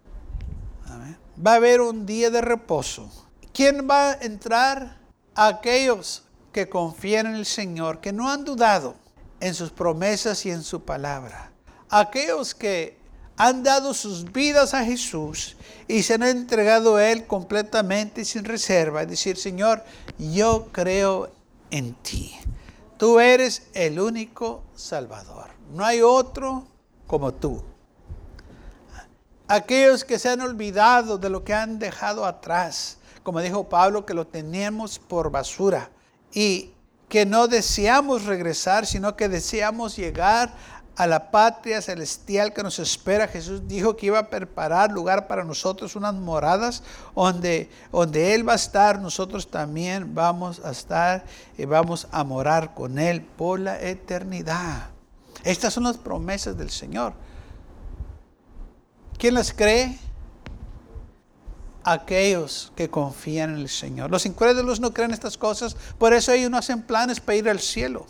Va 1.46 1.52
a 1.52 1.56
haber 1.56 1.82
un 1.82 2.06
día 2.06 2.30
de 2.30 2.40
reposo. 2.40 3.10
¿Quién 3.52 3.86
va 3.86 4.12
a 4.12 4.14
entrar? 4.14 4.96
Aquellos 5.34 6.22
que 6.50 6.70
confían 6.70 7.26
en 7.26 7.34
el 7.34 7.44
Señor, 7.44 8.00
que 8.00 8.14
no 8.14 8.30
han 8.30 8.46
dudado 8.46 8.94
en 9.40 9.52
sus 9.52 9.70
promesas 9.70 10.46
y 10.46 10.50
en 10.50 10.62
su 10.62 10.86
palabra. 10.86 11.52
Aquellos 11.90 12.54
que 12.54 12.97
han 13.38 13.62
dado 13.62 13.94
sus 13.94 14.32
vidas 14.32 14.74
a 14.74 14.84
Jesús 14.84 15.56
y 15.86 16.02
se 16.02 16.14
han 16.14 16.24
entregado 16.24 16.96
a 16.96 17.08
Él 17.08 17.26
completamente 17.26 18.24
sin 18.24 18.44
reserva. 18.44 19.02
Es 19.02 19.08
decir, 19.08 19.36
Señor, 19.36 19.84
yo 20.18 20.68
creo 20.72 21.30
en 21.70 21.94
ti. 21.94 22.36
Tú 22.98 23.20
eres 23.20 23.62
el 23.74 24.00
único 24.00 24.64
Salvador. 24.74 25.50
No 25.72 25.84
hay 25.84 26.02
otro 26.02 26.66
como 27.06 27.32
tú. 27.32 27.62
Aquellos 29.46 30.04
que 30.04 30.18
se 30.18 30.30
han 30.30 30.40
olvidado 30.40 31.16
de 31.16 31.30
lo 31.30 31.44
que 31.44 31.54
han 31.54 31.78
dejado 31.78 32.26
atrás, 32.26 32.98
como 33.22 33.40
dijo 33.40 33.68
Pablo, 33.68 34.04
que 34.04 34.14
lo 34.14 34.26
tenemos 34.26 34.98
por 34.98 35.30
basura 35.30 35.90
y 36.34 36.72
que 37.08 37.24
no 37.24 37.46
deseamos 37.46 38.24
regresar, 38.24 38.84
sino 38.84 39.16
que 39.16 39.28
deseamos 39.28 39.96
llegar 39.96 40.54
a 40.98 41.06
la 41.06 41.30
patria 41.30 41.80
celestial 41.80 42.52
que 42.52 42.64
nos 42.64 42.80
espera. 42.80 43.28
Jesús 43.28 43.68
dijo 43.68 43.96
que 43.96 44.06
iba 44.06 44.18
a 44.18 44.28
preparar 44.28 44.90
lugar 44.90 45.28
para 45.28 45.44
nosotros, 45.44 45.94
unas 45.94 46.14
moradas 46.14 46.82
donde, 47.14 47.70
donde 47.92 48.34
Él 48.34 48.46
va 48.46 48.54
a 48.54 48.56
estar, 48.56 49.00
nosotros 49.00 49.48
también 49.48 50.12
vamos 50.12 50.60
a 50.64 50.72
estar 50.72 51.24
y 51.56 51.66
vamos 51.66 52.08
a 52.10 52.24
morar 52.24 52.74
con 52.74 52.98
Él 52.98 53.22
por 53.22 53.60
la 53.60 53.80
eternidad. 53.80 54.88
Estas 55.44 55.72
son 55.72 55.84
las 55.84 55.96
promesas 55.96 56.58
del 56.58 56.70
Señor. 56.70 57.12
¿Quién 59.18 59.34
las 59.34 59.52
cree? 59.52 59.96
Aquellos 61.84 62.72
que 62.74 62.90
confían 62.90 63.50
en 63.50 63.58
el 63.58 63.68
Señor. 63.68 64.10
Los 64.10 64.26
incrédulos 64.26 64.80
no 64.80 64.92
creen 64.92 65.12
estas 65.12 65.38
cosas, 65.38 65.76
por 65.96 66.12
eso 66.12 66.32
ellos 66.32 66.50
no 66.50 66.58
hacen 66.58 66.82
planes 66.82 67.20
para 67.20 67.36
ir 67.36 67.48
al 67.48 67.60
cielo. 67.60 68.04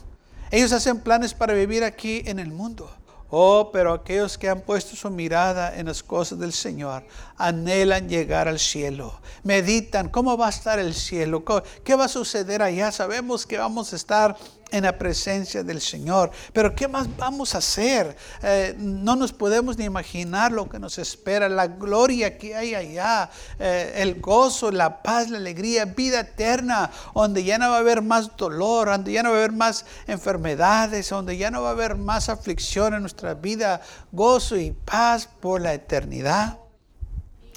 Ellos 0.51 0.73
hacen 0.73 1.01
planes 1.01 1.35
para 1.35 1.55
vivir 1.55 1.85
aquí 1.85 2.23
en 2.27 2.39
el 2.39 2.51
mundo. 2.51 2.91
Oh, 3.31 3.71
pero 3.73 3.93
aquellos 3.93 4.39
que 4.39 4.49
han 4.49 4.63
puesto 4.63 4.97
su 4.97 5.11
mirada 5.11 5.77
en 5.77 5.87
las 5.87 6.03
cosas 6.03 6.39
del 6.39 6.55
Señor 6.55 7.05
anhelan 7.37 8.09
llegar 8.09 8.49
al 8.49 8.59
cielo. 8.59 9.21
Meditan, 9.43 10.09
¿cómo 10.09 10.39
va 10.39 10.47
a 10.47 10.51
estar 10.51 10.79
el 10.79 10.95
cielo? 10.95 11.45
¿Qué 11.85 11.95
va 11.95 12.07
a 12.07 12.09
suceder 12.09 12.63
allá? 12.63 12.91
Sabemos 12.91 13.45
que 13.45 13.59
vamos 13.59 13.93
a 13.93 13.97
estar 13.97 14.35
en 14.71 14.85
la 14.85 14.97
presencia 14.97 15.63
del 15.63 15.81
Señor. 15.81 16.31
Pero 16.53 16.75
¿qué 16.75 16.89
más 16.89 17.09
vamos 17.17 17.55
a 17.55 17.59
hacer? 17.59 18.17
Eh, 18.43 18.75
no 18.79 19.17
nos 19.17 19.33
podemos 19.33 19.79
ni 19.79 19.85
imaginar 19.85 20.53
lo 20.53 20.69
que 20.69 20.79
nos 20.79 20.99
espera, 20.99 21.49
la 21.49 21.67
gloria 21.67 22.39
que 22.39 22.55
hay 22.55 22.75
allá, 22.75 23.31
eh, 23.59 23.95
el 23.97 24.21
gozo, 24.21 24.71
la 24.71 25.03
paz, 25.03 25.31
la 25.31 25.39
alegría, 25.39 25.85
vida 25.85 26.21
eterna, 26.21 26.91
donde 27.15 27.45
ya 27.45 27.59
no 27.59 27.71
va 27.71 27.77
a 27.77 27.81
haber 27.81 28.03
más 28.03 28.37
dolor, 28.37 28.89
donde 28.89 29.13
ya 29.13 29.23
no 29.23 29.31
va 29.31 29.37
a 29.37 29.39
haber 29.39 29.53
más 29.53 29.85
enfermedades, 30.07 31.09
donde 31.09 31.37
ya 31.37 31.51
no 31.51 31.63
va 31.63 31.71
a 31.71 31.73
haber 31.73 31.97
más 31.97 32.29
aflicción 32.29 32.95
en 32.95 33.01
nuestra 33.01 33.35
vida, 33.35 33.81
gozo 34.13 34.57
y 34.57 34.73
paz 34.73 35.29
por 35.41 35.61
la 35.61 35.75
eternidad. 35.75 36.59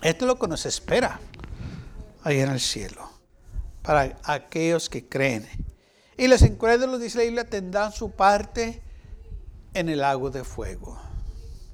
Esto 0.01 0.25
es 0.25 0.27
lo 0.27 0.39
que 0.39 0.47
nos 0.47 0.65
espera 0.65 1.19
ahí 2.23 2.39
en 2.39 2.49
el 2.49 2.59
cielo, 2.59 3.09
para 3.81 4.17
aquellos 4.23 4.89
que 4.89 5.07
creen. 5.07 5.47
Y 6.17 6.27
los 6.27 6.41
incrédulos, 6.41 6.99
dice 6.99 7.19
la 7.19 7.23
Biblia, 7.23 7.49
tendrán 7.49 7.91
su 7.91 8.11
parte 8.11 8.81
en 9.73 9.89
el 9.89 9.99
lago 9.99 10.29
de 10.29 10.43
fuego. 10.43 10.99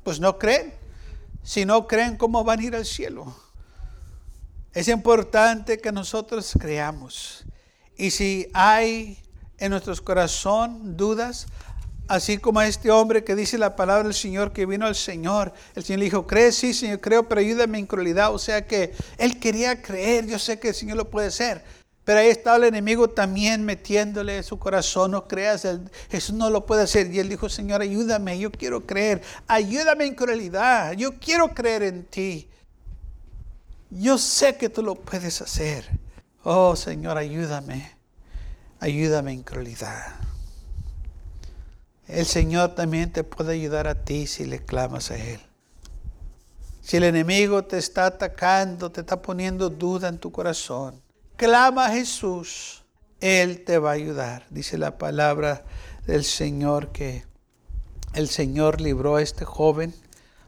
Pues 0.04 0.20
no 0.20 0.38
creen. 0.38 0.74
Si 1.44 1.66
no 1.66 1.88
creen, 1.88 2.18
¿cómo 2.18 2.44
van 2.44 2.60
a 2.60 2.64
ir 2.64 2.76
al 2.76 2.86
cielo? 2.86 3.36
Es 4.74 4.88
importante 4.90 5.80
que 5.80 5.92
nosotros 5.92 6.54
creamos. 6.60 7.46
Y 7.96 8.12
si 8.12 8.48
hay 8.54 9.18
en 9.58 9.72
nuestros 9.72 10.02
corazón 10.02 10.96
dudas, 10.96 11.48
así 12.08 12.38
como 12.38 12.62
este 12.62 12.92
hombre 12.92 13.24
que 13.24 13.36
dice 13.36 13.58
la 13.58 13.76
palabra 13.76 14.04
del 14.04 14.14
Señor, 14.14 14.54
que 14.54 14.66
vino 14.66 14.86
al 14.86 14.96
Señor, 14.96 15.54
el 15.76 15.84
Señor 15.84 16.00
le 16.00 16.06
dijo, 16.06 16.28
¿crees? 16.28 16.56
Sí, 16.56 16.74
Señor, 16.74 17.02
creo, 17.02 17.28
pero 17.28 17.42
ayúdame 17.42 17.80
en 17.80 17.88
crueldad. 17.88 18.34
O 18.34 18.40
sea 18.40 18.68
que 18.68 18.94
él 19.18 19.40
quería 19.40 19.82
creer, 19.82 20.28
yo 20.28 20.38
sé 20.38 20.60
que 20.60 20.70
el 20.70 20.76
Señor 20.76 20.98
lo 20.98 21.10
puede 21.10 21.28
hacer. 21.28 21.64
Pero 22.08 22.22
ahí 22.22 22.30
estaba 22.30 22.56
el 22.56 22.64
enemigo 22.64 23.10
también 23.10 23.66
metiéndole 23.66 24.38
en 24.38 24.44
su 24.46 24.58
corazón, 24.58 25.12
no 25.12 25.28
creas, 25.28 25.68
Jesús 26.10 26.34
no 26.34 26.50
lo 26.50 26.66
puede 26.66 26.84
hacer. 26.84 27.14
Y 27.14 27.20
él 27.20 27.28
dijo, 27.28 27.50
Señor, 27.50 27.82
ayúdame, 27.82 28.40
yo 28.40 28.50
quiero 28.50 28.86
creer, 28.86 29.22
ayúdame 29.46 30.06
en 30.06 30.16
crueldad, 30.16 30.94
yo 30.94 31.20
quiero 31.20 31.54
creer 31.54 31.84
en 31.84 32.06
ti. 32.06 32.50
Yo 33.90 34.18
sé 34.18 34.56
que 34.56 34.70
tú 34.70 34.84
lo 34.84 34.96
puedes 34.96 35.42
hacer. 35.42 35.84
Oh 36.44 36.78
Señor, 36.78 37.18
ayúdame, 37.18 37.98
ayúdame 38.80 39.34
en 39.34 39.44
crueldad. 39.44 40.14
El 42.08 42.26
Señor 42.26 42.74
también 42.74 43.12
te 43.12 43.26
puede 43.26 43.52
ayudar 43.52 43.86
a 43.86 44.06
ti 44.06 44.28
si 44.28 44.46
le 44.46 44.64
clamas 44.64 45.12
a 45.12 45.18
Él. 45.18 45.42
Si 46.82 46.96
el 46.96 47.04
enemigo 47.04 47.66
te 47.66 47.78
está 47.78 48.06
atacando, 48.06 48.94
te 48.94 49.02
está 49.02 49.22
poniendo 49.22 49.70
duda 49.70 50.08
en 50.08 50.20
tu 50.20 50.32
corazón, 50.32 51.02
clama 51.38 51.86
a 51.86 51.92
Jesús, 51.92 52.84
Él 53.22 53.64
te 53.64 53.78
va 53.78 53.92
a 53.92 53.94
ayudar. 53.94 54.46
Dice 54.50 54.78
la 54.78 54.98
palabra 54.98 55.64
del 56.06 56.26
Señor 56.26 56.92
que 56.92 57.24
el 58.14 58.28
Señor 58.28 58.82
libró 58.82 59.16
a 59.16 59.22
este 59.22 59.46
joven, 59.46 59.94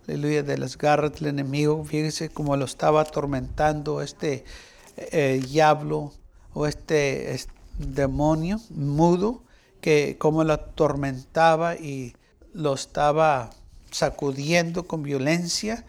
aleluya, 0.07 0.43
de 0.43 0.57
las 0.57 0.77
garras 0.77 1.13
del 1.13 1.27
enemigo. 1.27 1.85
Fíjese 1.85 2.29
cómo 2.29 2.57
lo 2.57 2.65
estaba 2.65 3.01
atormentando 3.01 4.01
este 4.01 4.43
eh, 4.97 5.39
diablo 5.47 6.11
o 6.53 6.65
este, 6.65 7.33
este, 7.33 7.53
demonio 7.77 8.59
mudo, 8.71 9.43
que 9.81 10.17
como 10.17 10.43
lo 10.43 10.53
atormentaba 10.53 11.75
y 11.75 12.15
lo 12.53 12.73
estaba 12.73 13.51
sacudiendo 13.91 14.87
con 14.87 15.03
violencia, 15.03 15.85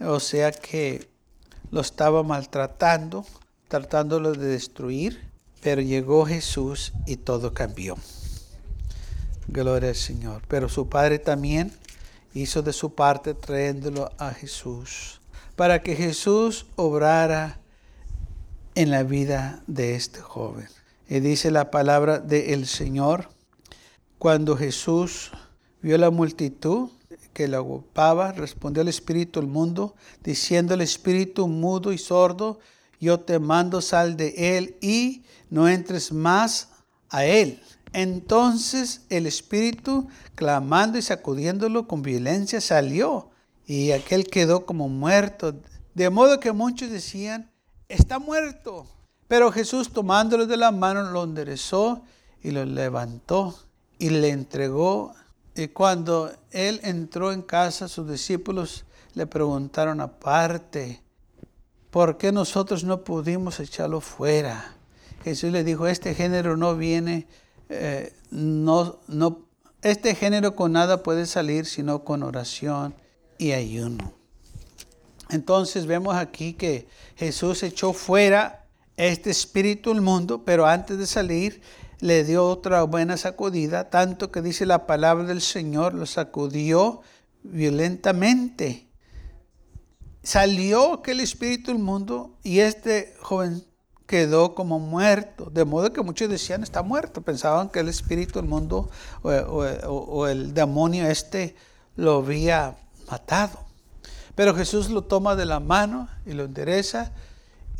o 0.00 0.20
sea 0.20 0.52
que 0.52 1.08
lo 1.70 1.80
estaba 1.80 2.22
maltratando 2.22 3.26
tratándolo 3.68 4.32
de 4.32 4.46
destruir, 4.46 5.30
pero 5.62 5.80
llegó 5.80 6.24
Jesús 6.26 6.92
y 7.06 7.16
todo 7.16 7.54
cambió. 7.54 7.96
Gloria 9.46 9.90
al 9.90 9.94
Señor. 9.94 10.42
Pero 10.48 10.68
su 10.68 10.88
padre 10.88 11.18
también 11.18 11.72
hizo 12.34 12.62
de 12.62 12.72
su 12.72 12.94
parte 12.94 13.34
trayéndolo 13.34 14.10
a 14.18 14.32
Jesús, 14.32 15.20
para 15.56 15.82
que 15.82 15.96
Jesús 15.96 16.66
obrara 16.76 17.58
en 18.74 18.90
la 18.90 19.02
vida 19.02 19.62
de 19.66 19.94
este 19.94 20.20
joven. 20.20 20.68
Y 21.08 21.20
dice 21.20 21.50
la 21.50 21.70
palabra 21.70 22.18
del 22.18 22.66
Señor, 22.66 23.28
cuando 24.18 24.56
Jesús 24.56 25.30
vio 25.80 25.96
la 25.96 26.10
multitud 26.10 26.90
que 27.32 27.48
la 27.48 27.60
ocupaba, 27.60 28.32
respondió 28.32 28.82
el 28.82 28.88
espíritu 28.88 29.40
al 29.40 29.46
mundo, 29.46 29.94
diciendo 30.22 30.74
el 30.74 30.80
espíritu 30.80 31.48
mudo 31.48 31.92
y 31.92 31.98
sordo, 31.98 32.58
yo 33.00 33.20
te 33.20 33.38
mando 33.38 33.80
sal 33.80 34.16
de 34.16 34.56
él 34.58 34.76
y 34.80 35.24
no 35.50 35.68
entres 35.68 36.12
más 36.12 36.68
a 37.08 37.24
él. 37.24 37.60
Entonces 37.92 39.02
el 39.08 39.26
espíritu, 39.26 40.08
clamando 40.34 40.98
y 40.98 41.02
sacudiéndolo 41.02 41.88
con 41.88 42.02
violencia, 42.02 42.60
salió 42.60 43.30
y 43.66 43.92
aquel 43.92 44.26
quedó 44.26 44.66
como 44.66 44.88
muerto. 44.88 45.54
De 45.94 46.10
modo 46.10 46.40
que 46.40 46.52
muchos 46.52 46.90
decían, 46.90 47.50
está 47.88 48.18
muerto. 48.18 48.86
Pero 49.26 49.52
Jesús 49.52 49.92
tomándolo 49.92 50.46
de 50.46 50.56
la 50.56 50.70
mano 50.70 51.02
lo 51.10 51.24
enderezó 51.24 52.02
y 52.42 52.50
lo 52.50 52.64
levantó 52.64 53.54
y 53.98 54.10
le 54.10 54.30
entregó. 54.30 55.14
Y 55.54 55.68
cuando 55.68 56.32
él 56.50 56.80
entró 56.82 57.32
en 57.32 57.42
casa, 57.42 57.88
sus 57.88 58.08
discípulos 58.08 58.84
le 59.14 59.26
preguntaron 59.26 60.00
aparte, 60.00 61.02
¿por 61.90 62.18
qué 62.18 62.32
nosotros 62.32 62.84
no 62.84 63.04
pudimos 63.04 63.60
echarlo 63.60 64.00
fuera? 64.00 64.76
Jesús 65.24 65.52
le 65.52 65.64
dijo, 65.64 65.86
este 65.86 66.14
género 66.14 66.56
no 66.56 66.76
viene, 66.76 67.26
eh, 67.68 68.12
no, 68.30 68.98
no, 69.08 69.46
este 69.82 70.14
género 70.14 70.54
con 70.56 70.72
nada 70.72 71.02
puede 71.02 71.26
salir 71.26 71.66
sino 71.66 72.04
con 72.04 72.22
oración 72.22 72.94
y 73.36 73.52
ayuno. 73.52 74.12
Entonces 75.30 75.86
vemos 75.86 76.14
aquí 76.16 76.54
que 76.54 76.88
Jesús 77.16 77.62
echó 77.62 77.92
fuera 77.92 78.66
este 78.96 79.30
espíritu 79.30 79.90
del 79.90 80.00
mundo, 80.00 80.44
pero 80.44 80.66
antes 80.66 80.98
de 80.98 81.06
salir 81.06 81.60
le 82.00 82.24
dio 82.24 82.46
otra 82.46 82.82
buena 82.84 83.16
sacudida, 83.16 83.90
tanto 83.90 84.30
que 84.30 84.40
dice 84.40 84.66
la 84.66 84.86
palabra 84.86 85.24
del 85.24 85.40
Señor, 85.40 85.94
lo 85.94 86.06
sacudió 86.06 87.02
violentamente 87.42 88.87
salió 90.22 90.94
aquel 90.94 91.20
espíritu 91.20 91.72
del 91.72 91.82
mundo 91.82 92.36
y 92.42 92.60
este 92.60 93.14
joven 93.20 93.64
quedó 94.06 94.54
como 94.54 94.78
muerto, 94.78 95.50
de 95.50 95.66
modo 95.66 95.92
que 95.92 96.02
muchos 96.02 96.30
decían 96.30 96.62
está 96.62 96.82
muerto, 96.82 97.20
pensaban 97.20 97.68
que 97.68 97.80
el 97.80 97.88
espíritu 97.88 98.38
del 98.38 98.48
mundo 98.48 98.88
o, 99.22 100.26
el 100.26 100.54
demonio 100.54 101.06
este 101.06 101.54
lo 101.94 102.16
había 102.16 102.76
matado. 103.10 103.58
Pero 104.34 104.54
Jesús 104.54 104.88
lo 104.88 105.02
toma 105.02 105.36
de 105.36 105.44
la 105.44 105.60
mano 105.60 106.08
y 106.24 106.32
lo 106.32 106.44
endereza 106.44 107.12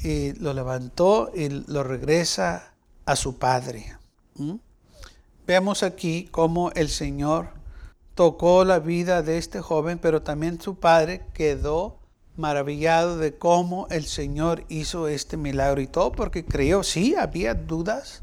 y 0.03 0.33
lo 0.35 0.53
levantó 0.53 1.31
y 1.35 1.49
lo 1.49 1.83
regresa 1.83 2.75
a 3.07 3.17
su 3.17 3.39
padre. 3.39 3.97
¿Mm? 4.35 4.57
Vemos 5.47 5.83
aquí 5.83 6.29
cómo 6.31 6.73
el 6.73 6.91
Señor 6.91 7.49
tocó 8.15 8.65
la 8.65 8.81
vida 8.81 9.23
de 9.23 9.39
este 9.39 9.63
joven, 9.63 9.99
pero 9.99 10.21
también 10.21 10.61
su 10.61 10.75
padre 10.75 11.25
quedó 11.33 11.98
maravillado 12.39 13.19
de 13.19 13.37
cómo 13.37 13.87
el 13.91 14.07
Señor 14.07 14.65
hizo 14.69 15.09
este 15.09 15.37
milagro 15.37 15.81
y 15.81 15.87
todo 15.87 16.13
porque 16.13 16.45
creyó, 16.45 16.83
sí, 16.83 17.15
había 17.17 17.55
dudas. 17.55 18.23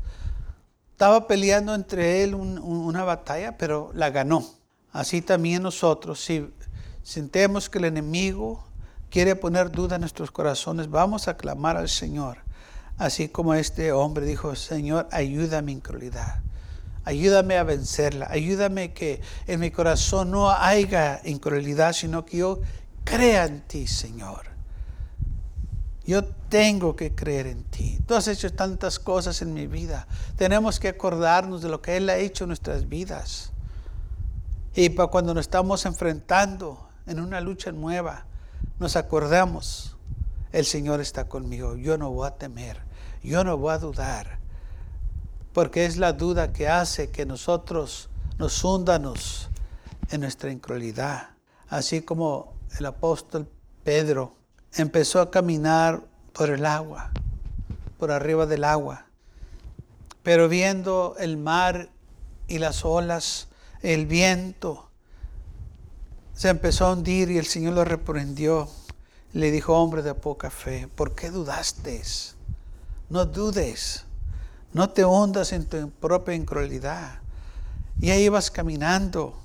Estaba 0.92 1.28
peleando 1.28 1.76
entre 1.76 2.24
él 2.24 2.34
una 2.34 3.04
batalla, 3.04 3.58
pero 3.58 3.92
la 3.94 4.10
ganó. 4.10 4.46
Así 4.94 5.22
también 5.22 5.62
nosotros, 5.62 6.24
si 6.24 6.50
sentemos 7.04 7.70
que 7.70 7.80
el 7.80 7.86
enemigo 7.86 8.66
quiere 9.10 9.36
poner 9.36 9.70
duda 9.70 9.96
en 9.96 10.02
nuestros 10.02 10.32
corazones, 10.32 10.90
vamos 10.90 11.28
a 11.28 11.36
clamar 11.36 11.76
al 11.76 11.90
Señor. 11.90 12.38
Así 12.98 13.28
como 13.28 13.54
este 13.54 13.92
hombre 13.92 14.26
dijo, 14.26 14.56
Señor, 14.56 15.10
ayúdame 15.12 15.74
en 15.74 15.82
crueldad. 15.82 16.36
Ayúdame 17.04 17.58
a 17.58 17.64
vencerla. 17.64 18.28
Ayúdame 18.32 18.94
que 18.94 19.22
en 19.48 19.60
mi 19.60 19.70
corazón 19.70 20.32
no 20.32 20.50
haya 20.50 21.22
incredulidad, 21.26 21.92
sino 21.92 22.26
que 22.26 22.38
yo 22.38 22.62
crea 23.06 23.46
en 23.46 23.62
ti, 23.62 23.88
Señor. 23.88 24.48
Yo 26.06 26.26
tengo 26.26 26.96
que 26.96 27.16
creer 27.16 27.48
en 27.48 27.64
ti. 27.64 28.00
Tú 28.06 28.14
has 28.14 28.28
hecho 28.28 28.52
tantas 28.54 29.00
cosas 29.00 29.42
en 29.42 29.54
mi 29.54 29.66
vida. 29.66 30.08
Tenemos 30.36 30.80
que 30.80 30.90
acordarnos 30.90 31.62
de 31.62 31.70
lo 31.70 31.82
que 31.82 31.98
Él 31.98 32.10
ha 32.10 32.18
hecho 32.18 32.44
en 32.44 32.50
nuestras 32.50 32.90
vidas. 32.90 33.52
Y 34.76 34.90
para 34.90 35.08
cuando 35.08 35.34
nos 35.34 35.46
estamos 35.46 35.86
enfrentando 35.86 36.90
en 37.08 37.20
una 37.20 37.40
lucha 37.40 37.72
nueva, 37.72 38.26
nos 38.78 38.98
acordamos, 38.98 39.96
el 40.52 40.66
Señor 40.66 41.02
está 41.02 41.28
conmigo. 41.28 41.76
Yo 41.76 41.98
no 41.98 42.12
voy 42.12 42.28
a 42.28 42.32
temer. 42.32 42.80
Yo 43.24 43.44
no 43.44 43.58
voy 43.58 43.74
a 43.74 43.80
dudar. 43.80 44.40
Porque 45.54 45.86
es 45.86 45.98
la 45.98 46.14
duda 46.14 46.52
que 46.52 46.68
hace 46.68 47.10
que 47.10 47.26
nosotros 47.26 48.10
nos 48.38 48.64
hunda, 48.64 49.02
en 50.12 50.22
nuestra 50.22 50.52
incredulidad. 50.52 51.30
Así 51.68 52.02
como 52.02 52.55
el 52.78 52.86
apóstol 52.86 53.48
Pedro 53.84 54.36
empezó 54.74 55.22
a 55.22 55.32
caminar 55.32 56.04
por 56.34 56.50
el 56.50 56.66
agua, 56.66 57.12
por 57.98 58.12
arriba 58.12 58.46
del 58.46 58.64
agua, 58.64 59.06
pero 60.24 60.50
viendo 60.50 61.16
el 61.20 61.38
mar 61.38 61.90
y 62.48 62.58
las 62.58 62.84
olas, 62.84 63.48
el 63.82 64.06
viento, 64.06 64.90
se 66.34 66.50
empezó 66.50 66.88
a 66.88 66.94
hundir 66.94 67.32
y 67.32 67.38
el 67.38 67.46
Señor 67.46 67.74
lo 67.74 67.86
reprendió. 67.86 68.68
Le 69.32 69.52
dijo, 69.52 69.74
hombre 69.74 70.02
de 70.02 70.14
poca 70.14 70.50
fe, 70.50 70.88
¿por 70.88 71.14
qué 71.14 71.30
dudaste? 71.30 72.02
No 73.10 73.26
dudes, 73.26 74.06
no 74.74 74.90
te 74.90 75.06
hundas 75.06 75.52
en 75.54 75.66
tu 75.66 75.90
propia 75.90 76.36
incredulidad. 76.36 77.20
Y 78.02 78.10
ahí 78.10 78.24
ibas 78.24 78.52
caminando, 78.52 79.38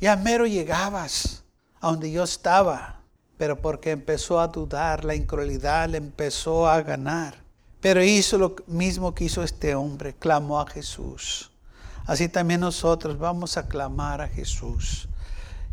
ya 0.00 0.16
mero 0.16 0.46
llegabas 0.46 1.43
a 1.84 1.90
donde 1.90 2.10
yo 2.10 2.24
estaba, 2.24 3.00
pero 3.36 3.60
porque 3.60 3.90
empezó 3.90 4.40
a 4.40 4.48
dudar, 4.48 5.04
la 5.04 5.14
incredulidad 5.14 5.88
le 5.88 5.98
empezó 5.98 6.66
a 6.66 6.80
ganar. 6.80 7.34
Pero 7.82 8.02
hizo 8.02 8.38
lo 8.38 8.56
mismo 8.66 9.14
que 9.14 9.24
hizo 9.24 9.42
este 9.42 9.74
hombre, 9.74 10.14
clamó 10.14 10.60
a 10.60 10.66
Jesús. 10.66 11.50
Así 12.06 12.28
también 12.28 12.60
nosotros 12.60 13.18
vamos 13.18 13.58
a 13.58 13.66
clamar 13.66 14.22
a 14.22 14.28
Jesús. 14.28 15.08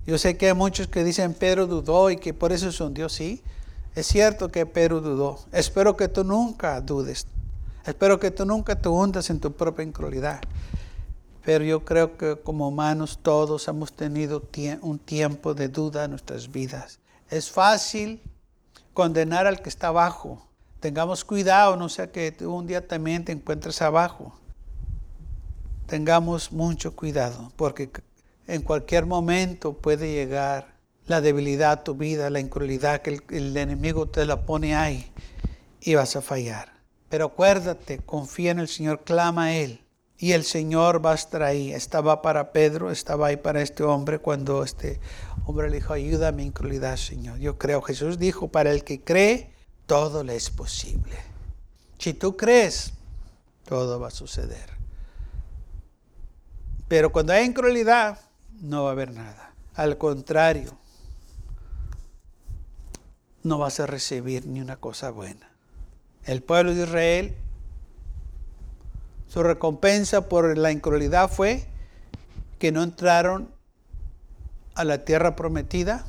Yo 0.05 0.17
sé 0.17 0.35
que 0.35 0.47
hay 0.47 0.53
muchos 0.53 0.87
que 0.87 1.05
dicen 1.05 1.33
Pedro 1.33 1.65
dudó 1.65 2.09
y 2.09 2.17
que 2.17 2.33
por 2.33 2.51
eso 2.51 2.71
se 2.73 2.83
hundió. 2.83 3.07
Sí, 3.07 3.41
es 3.95 4.07
cierto 4.07 4.51
que 4.51 4.65
Pedro 4.65 4.99
dudó. 4.99 5.39
Espero 5.53 5.95
que 5.95 6.09
tú 6.09 6.25
nunca 6.25 6.81
dudes. 6.81 7.25
Espero 7.85 8.19
que 8.19 8.31
tú 8.31 8.45
nunca 8.45 8.75
te 8.75 8.89
hundas 8.89 9.29
en 9.29 9.39
tu 9.39 9.53
propia 9.53 9.85
incredulidad. 9.85 10.41
Pero 11.43 11.63
yo 11.63 11.83
creo 11.83 12.17
que 12.17 12.37
como 12.39 12.67
humanos 12.67 13.19
todos 13.21 13.67
hemos 13.67 13.93
tenido 13.93 14.43
un 14.81 14.99
tiempo 14.99 15.53
de 15.53 15.69
duda 15.69 16.05
en 16.05 16.11
nuestras 16.11 16.51
vidas. 16.51 16.99
Es 17.29 17.49
fácil 17.49 18.21
condenar 18.93 19.47
al 19.47 19.61
que 19.61 19.69
está 19.69 19.87
abajo. 19.87 20.47
Tengamos 20.79 21.25
cuidado, 21.25 21.75
no 21.77 21.89
sea 21.89 22.11
que 22.11 22.35
un 22.41 22.67
día 22.67 22.87
también 22.87 23.25
te 23.25 23.31
encuentres 23.31 23.81
abajo. 23.81 24.37
Tengamos 25.87 26.51
mucho 26.51 26.95
cuidado, 26.95 27.51
porque 27.55 27.89
en 28.47 28.61
cualquier 28.61 29.05
momento 29.05 29.73
puede 29.73 30.11
llegar 30.13 30.75
la 31.07 31.21
debilidad 31.21 31.71
a 31.71 31.83
tu 31.83 31.95
vida, 31.95 32.29
la 32.29 32.39
incredulidad 32.39 33.01
que 33.01 33.19
el, 33.29 33.57
enemigo 33.57 34.07
te 34.07 34.25
la 34.25 34.45
pone 34.45 34.75
ahí 34.75 35.11
y 35.81 35.95
vas 35.95 36.15
a 36.15 36.21
fallar. 36.21 36.71
Pero 37.09 37.25
acuérdate, 37.25 37.97
confía 37.99 38.51
en 38.51 38.59
el 38.59 38.67
Señor, 38.67 39.03
clama 39.03 39.45
a 39.45 39.55
Él 39.55 39.81
y 40.21 40.33
el 40.33 40.43
Señor 40.43 41.03
va 41.03 41.13
a 41.13 41.15
estar 41.15 41.41
ahí. 41.41 41.73
Estaba 41.73 42.21
para 42.21 42.51
Pedro, 42.51 42.91
estaba 42.91 43.27
ahí 43.27 43.37
para 43.37 43.63
este 43.63 43.81
hombre 43.81 44.19
cuando 44.19 44.63
este 44.63 44.99
hombre 45.45 45.67
le 45.71 45.77
dijo, 45.77 45.93
ayuda 45.93 46.31
mi 46.31 46.43
incredulidad, 46.43 46.95
Señor. 46.95 47.39
Yo 47.39 47.57
creo, 47.57 47.81
Jesús 47.81 48.19
dijo, 48.19 48.49
para 48.49 48.69
el 48.71 48.83
que 48.83 49.01
cree, 49.01 49.51
todo 49.87 50.23
le 50.23 50.35
es 50.35 50.51
posible. 50.51 51.17
Si 51.97 52.13
tú 52.13 52.37
crees, 52.37 52.93
todo 53.65 53.99
va 53.99 54.09
a 54.09 54.11
suceder. 54.11 54.69
Pero 56.87 57.11
cuando 57.11 57.33
hay 57.33 57.43
incredulidad, 57.43 58.19
no 58.59 58.83
va 58.83 58.89
a 58.89 58.91
haber 58.91 59.13
nada. 59.13 59.55
Al 59.73 59.97
contrario, 59.97 60.77
no 63.41 63.57
vas 63.57 63.79
a 63.79 63.87
recibir 63.87 64.45
ni 64.45 64.61
una 64.61 64.77
cosa 64.77 65.09
buena. 65.09 65.49
El 66.25 66.43
pueblo 66.43 66.75
de 66.75 66.83
Israel 66.83 67.40
su 69.31 69.43
recompensa 69.43 70.27
por 70.27 70.57
la 70.57 70.73
incredulidad 70.73 71.31
fue 71.31 71.65
que 72.59 72.73
no 72.73 72.83
entraron 72.83 73.49
a 74.75 74.83
la 74.83 75.05
tierra 75.05 75.37
prometida, 75.37 76.05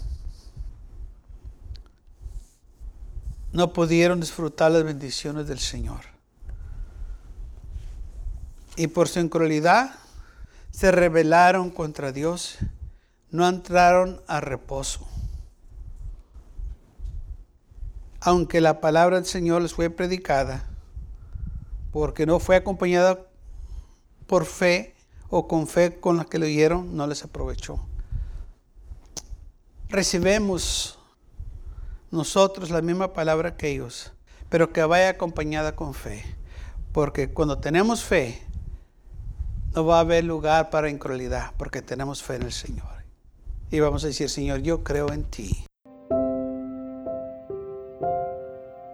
no 3.53 3.73
pudieron 3.73 4.19
disfrutar 4.19 4.73
las 4.73 4.83
bendiciones 4.83 5.47
del 5.47 5.61
Señor. 5.61 6.01
Y 8.75 8.89
por 8.89 9.07
su 9.07 9.21
incredulidad 9.21 9.95
se 10.73 10.91
rebelaron 10.91 11.71
contra 11.71 12.11
Dios, 12.11 12.59
no 13.31 13.49
entraron 13.49 14.21
a 14.27 14.41
reposo. 14.41 15.07
Aunque 18.19 18.61
la 18.61 18.81
palabra 18.81 19.15
del 19.15 19.27
Señor 19.27 19.63
les 19.63 19.75
fue 19.75 19.91
predicada, 19.91 20.72
porque 21.93 22.27
no 22.27 22.41
fue 22.41 22.57
acompañada 22.57 23.27
por 24.27 24.47
fe 24.47 24.95
o 25.29 25.47
con 25.47 25.67
fe 25.67 26.01
con 26.01 26.17
la 26.17 26.25
que 26.25 26.39
lo 26.39 26.47
oyeron, 26.47 26.97
no 26.97 27.07
les 27.07 27.23
aprovechó. 27.23 27.79
Recibemos 29.89 30.99
nosotros 32.11 32.71
la 32.71 32.83
misma 32.83 33.13
palabra 33.13 33.57
que 33.57 33.71
ellos, 33.71 34.13
pero 34.49 34.73
que 34.73 34.83
vaya 34.83 35.11
acompañada 35.11 35.77
con 35.77 35.95
fe, 35.95 36.25
porque 36.93 37.31
cuando 37.31 37.59
tenemos 37.59 38.03
fe, 38.03 38.43
no 39.75 39.87
va 39.87 39.99
a 39.99 40.01
haber 40.01 40.25
lugar 40.25 40.71
para 40.71 40.91
incredulidad, 40.91 41.53
porque 41.57 41.81
tenemos 41.81 42.23
fe 42.23 42.37
en 42.37 42.43
el 42.43 42.53
Señor. 42.53 42.89
Y 43.71 43.81
vamos 43.81 44.05
a 44.05 44.09
decir, 44.09 44.29
Señor, 44.29 44.61
yo 44.61 44.85
creo 44.85 45.11
en 45.13 45.25
ti. 45.25 45.65